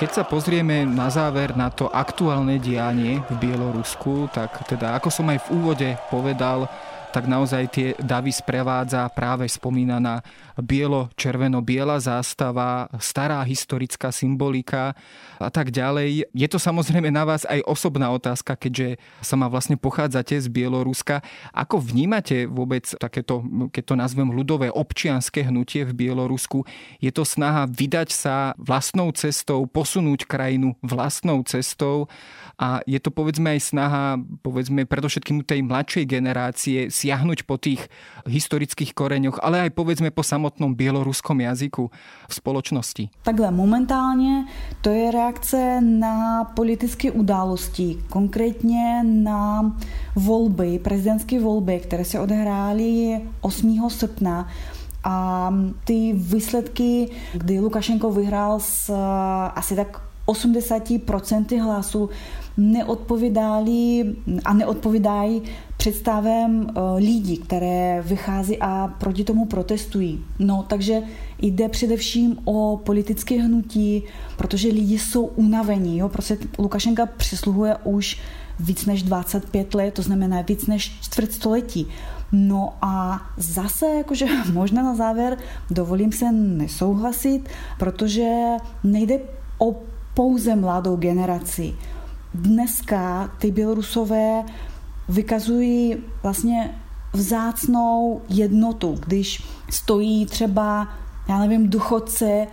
Keď 0.00 0.16
sa 0.16 0.24
pozrieme 0.24 0.88
na 0.88 1.12
záver 1.12 1.52
na 1.52 1.68
to 1.68 1.84
aktuálne 1.92 2.56
dianie 2.56 3.20
v 3.28 3.36
Bielorusku, 3.36 4.32
tak 4.32 4.64
teda 4.64 4.96
ako 4.96 5.12
som 5.12 5.28
aj 5.28 5.44
v 5.44 5.60
úvode 5.60 5.88
povedal, 6.08 6.72
tak 7.10 7.26
naozaj 7.26 7.64
tie 7.74 7.88
davy 7.98 8.30
sprevádza 8.30 9.10
práve 9.10 9.50
spomínaná 9.50 10.22
bielo-červeno-biela 10.54 11.98
zástava, 11.98 12.86
stará 13.02 13.42
historická 13.42 14.14
symbolika 14.14 14.94
a 15.42 15.50
tak 15.50 15.74
ďalej. 15.74 16.30
Je 16.30 16.48
to 16.48 16.62
samozrejme 16.62 17.10
na 17.10 17.26
vás 17.26 17.42
aj 17.48 17.66
osobná 17.66 18.14
otázka, 18.14 18.54
keďže 18.54 19.02
sama 19.18 19.50
vlastne 19.50 19.74
pochádzate 19.74 20.38
z 20.38 20.46
Bieloruska. 20.46 21.24
Ako 21.50 21.82
vnímate 21.82 22.46
vôbec 22.46 22.86
takéto, 22.94 23.42
keď 23.74 23.82
to 23.82 23.94
nazvem 23.98 24.30
ľudové 24.30 24.70
občianské 24.70 25.42
hnutie 25.48 25.82
v 25.82 26.06
Bielorusku? 26.06 26.62
Je 27.02 27.10
to 27.10 27.26
snaha 27.26 27.66
vydať 27.66 28.08
sa 28.14 28.54
vlastnou 28.54 29.10
cestou, 29.16 29.66
posunúť 29.66 30.30
krajinu 30.30 30.78
vlastnou 30.84 31.42
cestou 31.42 32.06
a 32.60 32.84
je 32.84 33.00
to 33.00 33.08
povedzme 33.08 33.56
aj 33.56 33.60
snaha, 33.72 34.20
povedzme 34.44 34.84
predovšetkým 34.84 35.42
tej 35.42 35.64
mladšej 35.64 36.04
generácie 36.04 36.92
siahnuť 37.00 37.48
po 37.48 37.56
tých 37.56 37.88
historických 38.28 38.92
koreňoch, 38.92 39.40
ale 39.40 39.64
aj 39.64 39.70
povedzme 39.72 40.12
po 40.12 40.20
samotnom 40.20 40.76
bieloruskom 40.76 41.40
jazyku 41.40 41.88
v 42.28 42.32
spoločnosti? 42.32 43.08
Takhle, 43.22 43.50
momentálně 43.50 44.44
to 44.80 44.90
je 44.90 45.10
reakce 45.10 45.80
na 45.80 46.44
politické 46.44 47.10
události, 47.10 47.96
konkrétně 48.08 49.02
na 49.02 49.72
volby, 50.16 50.78
prezidentské 50.78 51.40
volby, 51.40 51.80
které 51.80 52.04
se 52.04 52.20
odehrály 52.20 53.20
8. 53.40 53.88
srpna 53.88 54.48
a 55.04 55.48
ty 55.84 56.12
výsledky, 56.12 57.08
kdy 57.32 57.60
Lukašenko 57.60 58.12
vyhrál 58.12 58.60
s 58.60 58.92
asi 59.54 59.76
tak 59.76 60.00
80% 60.26 61.62
hlasů, 61.64 62.10
neodpovídali 62.56 64.14
a 64.44 64.54
neodpovídají 64.54 65.42
představem 65.76 66.66
eh, 66.68 66.80
lidí, 66.96 67.36
které 67.36 68.02
vychází 68.06 68.58
a 68.60 68.88
proti 68.98 69.24
tomu 69.24 69.46
protestují. 69.46 70.24
No, 70.38 70.64
takže 70.68 71.02
jde 71.42 71.68
především 71.68 72.38
o 72.44 72.80
politické 72.84 73.42
hnutí, 73.42 74.02
protože 74.36 74.68
lidi 74.68 74.98
jsou 74.98 75.24
unavení. 75.24 75.98
Jo? 75.98 76.08
Prostě 76.08 76.38
Lukašenka 76.58 77.06
přisluhuje 77.06 77.76
už 77.84 78.20
víc 78.60 78.86
než 78.86 79.02
25 79.02 79.74
let, 79.74 79.94
to 79.94 80.02
znamená 80.02 80.42
víc 80.42 80.66
než 80.66 80.98
čtvrt 81.00 81.32
století. 81.32 81.86
No 82.32 82.72
a 82.82 83.20
zase, 83.36 83.86
jakože 83.86 84.26
možná 84.52 84.82
na 84.82 84.94
závěr, 84.94 85.38
dovolím 85.70 86.12
se 86.12 86.32
nesouhlasit, 86.32 87.48
protože 87.78 88.30
nejde 88.84 89.18
o 89.58 89.76
pouze 90.14 90.56
mladou 90.56 90.96
generaci 90.96 91.74
dneska 92.34 93.30
ty 93.38 93.50
Bělorusové 93.50 94.44
vykazují 95.08 95.96
vlastně 96.22 96.74
vzácnou 97.12 98.20
jednotu, 98.28 98.98
když 99.06 99.42
stojí 99.70 100.26
třeba, 100.26 100.88
já 101.28 101.38
nevím, 101.38 101.70
duchodce 101.70 102.46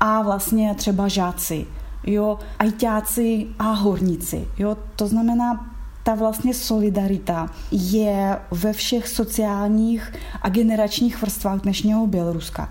a 0.00 0.22
vlastně 0.22 0.74
třeba 0.74 1.08
žáci, 1.08 1.66
jo, 2.06 2.38
ajťáci 2.58 3.46
a 3.58 3.72
horníci. 3.72 4.48
Jo. 4.58 4.76
To 4.96 5.06
znamená, 5.06 5.74
ta 6.02 6.14
vlastně 6.14 6.54
solidarita 6.54 7.50
je 7.70 8.38
ve 8.50 8.72
všech 8.72 9.08
sociálních 9.08 10.12
a 10.42 10.48
generačních 10.48 11.22
vrstvách 11.22 11.60
dnešního 11.60 12.06
Běloruska. 12.06 12.68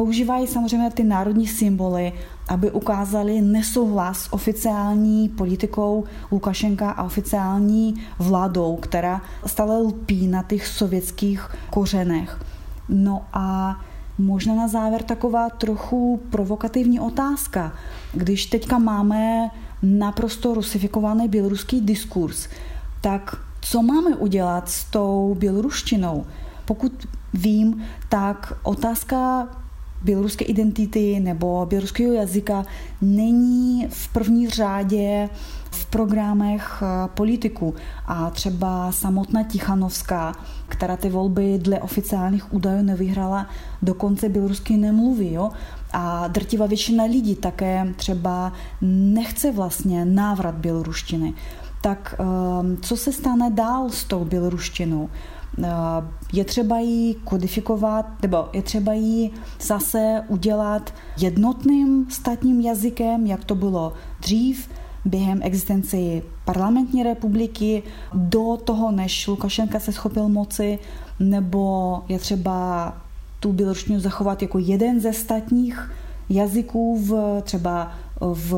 Používají 0.00 0.46
samozřejmě 0.46 0.90
ty 0.90 1.04
národní 1.04 1.46
symboly, 1.46 2.12
aby 2.48 2.70
ukázali 2.70 3.40
nesouhlas 3.40 4.28
oficiální 4.30 5.28
politikou 5.28 6.04
Lukašenka 6.32 6.90
a 6.90 7.02
oficiální 7.02 7.94
vládou, 8.18 8.76
která 8.76 9.22
stále 9.46 9.78
lpí 9.78 10.26
na 10.26 10.42
těch 10.42 10.66
sovětských 10.66 11.50
kořenech. 11.70 12.40
No 12.88 13.24
a 13.32 13.76
možná 14.18 14.54
na 14.54 14.68
závěr 14.68 15.02
taková 15.02 15.50
trochu 15.50 16.20
provokativní 16.30 17.00
otázka. 17.00 17.72
Když 18.12 18.46
teďka 18.46 18.78
máme 18.78 19.50
naprosto 19.82 20.54
rusifikovaný 20.54 21.28
běloruský 21.28 21.80
diskurs, 21.80 22.48
tak 23.00 23.36
co 23.60 23.82
máme 23.82 24.16
udělat 24.16 24.68
s 24.68 24.84
tou 24.84 25.36
běloruštinou? 25.38 26.26
Pokud 26.64 26.92
vím, 27.34 27.82
tak 28.08 28.52
otázka 28.62 29.48
běloruské 30.02 30.44
identity 30.44 31.20
nebo 31.20 31.66
běloruského 31.66 32.12
jazyka 32.12 32.64
není 33.00 33.86
v 33.88 34.08
první 34.08 34.48
řádě 34.48 35.28
v 35.70 35.86
programech 35.86 36.82
eh, 36.82 37.08
politiků. 37.14 37.74
A 38.06 38.30
třeba 38.30 38.92
samotná 38.92 39.42
Tichanovská, 39.42 40.34
která 40.68 40.96
ty 40.96 41.08
volby 41.08 41.58
dle 41.58 41.80
oficiálních 41.80 42.54
údajů 42.54 42.82
nevyhrala, 42.82 43.46
dokonce 43.82 44.28
bělorusky 44.28 44.76
nemluví. 44.76 45.32
Jo? 45.32 45.50
A 45.92 46.28
drtivá 46.28 46.66
většina 46.66 47.04
lidí 47.04 47.36
také 47.36 47.94
třeba 47.96 48.52
nechce 48.82 49.52
vlastně 49.52 50.04
návrat 50.04 50.54
běloruštiny. 50.54 51.34
Tak 51.82 52.14
ehm, 52.18 52.76
co 52.82 52.96
se 52.96 53.12
stane 53.12 53.50
dál 53.50 53.90
s 53.90 54.04
tou 54.04 54.24
běloruštinou? 54.24 55.10
Eh, 55.58 55.68
je 56.32 56.44
třeba 56.44 56.78
ji 56.78 57.14
kodifikovat, 57.14 58.06
nebo 58.22 58.48
je 58.52 58.62
třeba 58.62 58.92
ji 58.92 59.30
zase 59.60 60.24
udělat 60.28 60.94
jednotným 61.18 62.06
státním 62.10 62.60
jazykem, 62.60 63.26
jak 63.26 63.44
to 63.44 63.54
bylo 63.54 63.92
dřív, 64.20 64.68
během 65.04 65.40
existence 65.42 65.96
parlamentní 66.44 67.02
republiky, 67.02 67.82
do 68.14 68.56
toho, 68.64 68.90
než 68.92 69.28
Lukašenka 69.28 69.80
se 69.80 69.92
schopil 69.92 70.28
moci, 70.28 70.78
nebo 71.20 72.02
je 72.08 72.18
třeba 72.18 72.92
tu 73.40 73.52
běloruštinu 73.52 74.00
zachovat 74.00 74.42
jako 74.42 74.58
jeden 74.58 75.00
ze 75.00 75.12
státních 75.12 75.92
jazyků 76.28 76.98
v 76.98 77.40
třeba 77.42 77.92
v 78.20 78.54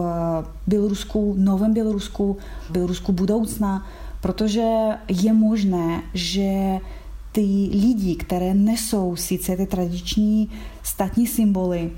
Bělorusku, 0.67 1.35
Novém 1.39 1.73
Bělorusku, 1.73 2.37
Bělorusku 2.71 3.13
budoucna, 3.13 3.87
protože 4.23 4.69
je 5.09 5.33
možné, 5.33 6.03
že 6.15 6.79
ty 7.33 7.41
lidi, 7.73 8.17
které 8.17 8.55
nesou 8.55 9.17
sice 9.17 9.57
ty 9.57 9.67
tradiční 9.67 10.51
státní 10.83 11.27
symboly, 11.27 11.91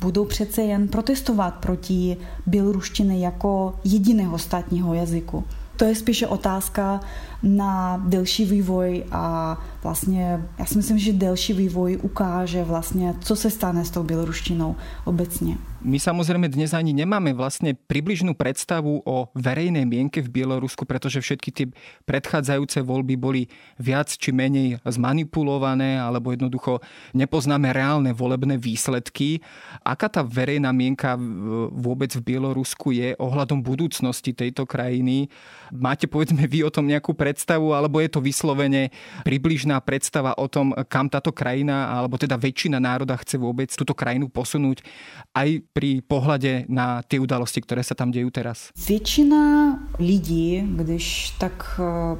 budou 0.00 0.24
přece 0.24 0.62
jen 0.62 0.88
protestovat 0.88 1.54
proti 1.54 2.16
běloruštiny 2.46 3.20
jako 3.20 3.74
jediného 3.84 4.38
státního 4.38 4.94
jazyku. 4.94 5.44
To 5.76 5.84
je 5.84 5.94
spíše 5.94 6.26
otázka 6.26 7.00
na 7.42 8.02
delší 8.06 8.44
vývoj 8.44 9.04
a 9.10 9.58
vlastně 9.82 10.42
já 10.58 10.64
si 10.64 10.76
myslím, 10.76 10.98
že 10.98 11.12
delší 11.12 11.52
vývoj 11.52 11.98
ukáže 12.02 12.64
vlastně, 12.64 13.14
co 13.20 13.36
se 13.36 13.50
stane 13.50 13.84
s 13.84 13.90
tou 13.90 14.02
běloruštinou 14.02 14.76
obecně. 15.04 15.56
My 15.82 15.98
samozrejme 15.98 16.46
dnes 16.46 16.78
ani 16.78 16.94
nemáme 16.94 17.34
vlastne 17.34 17.74
približnú 17.74 18.38
predstavu 18.38 19.02
o 19.02 19.34
verejnej 19.34 19.82
mienke 19.82 20.22
v 20.22 20.30
Bielorusku, 20.30 20.86
pretože 20.86 21.18
všetky 21.18 21.50
tie 21.50 21.66
predchádzajúce 22.06 22.86
voľby 22.86 23.18
boli 23.18 23.50
viac 23.82 24.06
či 24.14 24.30
menej 24.30 24.78
zmanipulované 24.86 25.98
alebo 25.98 26.30
jednoducho 26.30 26.78
nepoznáme 27.18 27.74
reálne 27.74 28.14
volebné 28.14 28.62
výsledky. 28.62 29.42
Aká 29.82 30.06
tá 30.06 30.22
verejná 30.22 30.70
mienka 30.70 31.18
vôbec 31.74 32.14
v 32.14 32.30
Bielorusku 32.30 32.94
je 32.94 33.18
ohľadom 33.18 33.58
budúcnosti 33.58 34.30
tejto 34.30 34.62
krajiny? 34.70 35.26
Máte 35.74 36.06
povedzme 36.06 36.46
vy 36.46 36.62
o 36.62 36.70
tom 36.70 36.86
nejakú 36.86 37.10
predstavu 37.10 37.31
alebo 37.72 38.00
je 38.00 38.10
to 38.10 38.20
vyslovene 38.20 38.90
približná 39.24 39.80
predstava 39.80 40.34
o 40.36 40.48
tom, 40.48 40.74
kam 40.88 41.08
táto 41.08 41.32
krajina 41.32 41.94
alebo 41.94 42.18
teda 42.18 42.36
väčšina 42.36 42.82
národa 42.82 43.16
chce 43.20 43.38
vôbec 43.38 43.70
túto 43.72 43.96
krajinu 43.96 44.28
posunúť 44.28 44.82
aj 45.32 45.64
pri 45.72 46.04
pohľade 46.04 46.68
na 46.68 47.00
ty 47.06 47.16
udalosti, 47.16 47.64
ktoré 47.64 47.80
sa 47.80 47.96
tam 47.96 48.12
dejú 48.12 48.28
teraz? 48.28 48.72
Většina 48.76 49.42
lidí, 49.98 50.64
když 50.76 51.30
tak 51.38 51.80
eh, 51.80 52.16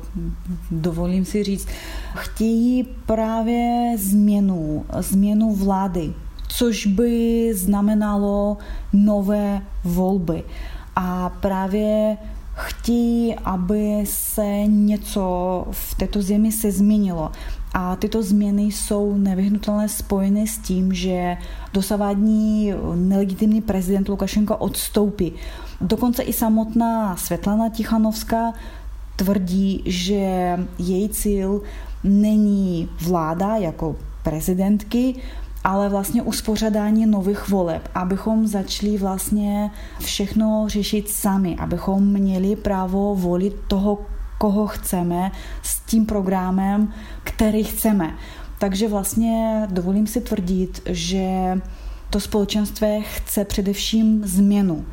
dovolím 0.70 1.24
si 1.24 1.42
říct, 1.42 1.68
chtějí 2.14 2.84
právě 3.06 3.94
změnu, 3.98 4.86
změnu 4.98 5.54
vlády, 5.54 6.12
což 6.48 6.86
by 6.86 7.50
znamenalo 7.54 8.56
nové 8.92 9.62
volby. 9.84 10.42
A 10.96 11.28
právě 11.28 12.16
chtějí, 12.62 13.34
aby 13.34 14.00
se 14.04 14.66
něco 14.66 15.66
v 15.70 15.94
této 15.94 16.22
zemi 16.22 16.52
se 16.52 16.72
změnilo. 16.72 17.32
A 17.74 17.96
tyto 17.96 18.22
změny 18.22 18.62
jsou 18.62 19.16
nevyhnutelně 19.16 19.88
spojeny 19.88 20.46
s 20.46 20.58
tím, 20.58 20.92
že 20.92 21.36
dosavadní 21.72 22.74
nelegitimní 22.94 23.60
prezident 23.60 24.08
Lukašenko 24.08 24.56
odstoupí. 24.56 25.32
Dokonce 25.80 26.22
i 26.22 26.32
samotná 26.32 27.16
Svetlana 27.16 27.68
Tichanovská 27.68 28.52
tvrdí, 29.16 29.82
že 29.86 30.58
její 30.78 31.08
cíl 31.08 31.62
není 32.04 32.88
vláda 33.02 33.56
jako 33.56 33.96
prezidentky, 34.22 35.14
ale 35.64 35.88
vlastně 35.88 36.22
uspořádání 36.22 37.06
nových 37.06 37.48
voleb, 37.48 37.88
abychom 37.94 38.46
začali 38.46 38.98
vlastně 38.98 39.70
všechno 39.98 40.64
řešit 40.68 41.08
sami, 41.08 41.56
abychom 41.56 42.12
měli 42.12 42.56
právo 42.56 43.14
volit 43.14 43.54
toho, 43.68 43.98
koho 44.38 44.66
chceme 44.66 45.30
s 45.62 45.80
tím 45.80 46.06
programem, 46.06 46.92
který 47.24 47.64
chceme. 47.64 48.14
Takže 48.58 48.88
vlastně 48.88 49.66
dovolím 49.70 50.06
si 50.06 50.20
tvrdit, 50.20 50.82
že 50.86 51.58
to 52.10 52.20
společenství 52.20 53.02
chce 53.02 53.44
především 53.44 54.26
změnu. 54.26 54.84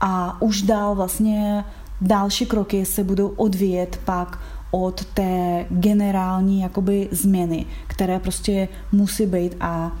A 0.00 0.42
už 0.42 0.62
dál 0.62 0.94
vlastně 0.94 1.64
další 2.00 2.46
kroky 2.46 2.84
se 2.84 3.04
budou 3.04 3.28
odvíjet 3.28 4.00
pak 4.04 4.38
od 4.70 5.04
té 5.04 5.66
generální 5.70 6.60
jakoby 6.60 7.08
změny, 7.10 7.66
které 7.86 8.18
prostě 8.18 8.68
musí 8.92 9.26
být 9.26 9.56
a 9.60 9.92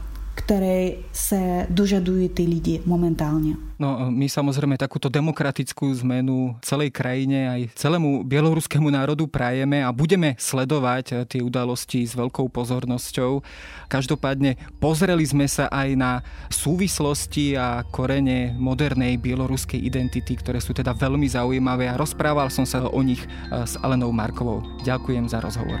které 0.44 1.00
se 1.08 1.64
dožadujú 1.72 2.28
tí 2.36 2.44
lidi 2.44 2.76
momentálne. 2.84 3.56
No 3.80 4.12
my 4.12 4.30
samozrejme 4.30 4.78
takúto 4.78 5.10
demokratickú 5.10 5.90
zmenu 6.04 6.54
celej 6.62 6.94
krajine 6.94 7.50
aj 7.50 7.60
celému 7.74 8.22
bieloruskému 8.22 8.86
národu 8.86 9.26
prajeme 9.26 9.82
a 9.82 9.90
budeme 9.90 10.38
sledovať 10.38 11.04
eh, 11.10 11.16
tie 11.26 11.40
udalosti 11.40 12.04
s 12.06 12.14
veľkou 12.14 12.52
pozornosťou. 12.52 13.42
Každopádne 13.90 14.60
pozreli 14.78 15.24
sme 15.26 15.48
sa 15.48 15.66
aj 15.72 15.88
na 15.96 16.22
súvislosti 16.52 17.58
a 17.58 17.82
korene 17.88 18.54
modernej 18.54 19.18
bieloruskej 19.18 19.80
identity, 19.80 20.38
ktoré 20.38 20.62
sú 20.62 20.70
teda 20.70 20.94
veľmi 20.94 21.26
zaujímavé 21.26 21.90
a 21.90 21.98
rozprával 21.98 22.52
som 22.52 22.68
sa 22.68 22.84
o 22.84 23.00
nich 23.02 23.24
eh, 23.24 23.64
s 23.64 23.74
Alenou 23.80 24.14
Markovou. 24.14 24.62
Ďakujem 24.86 25.26
za 25.26 25.42
rozhovor. 25.42 25.80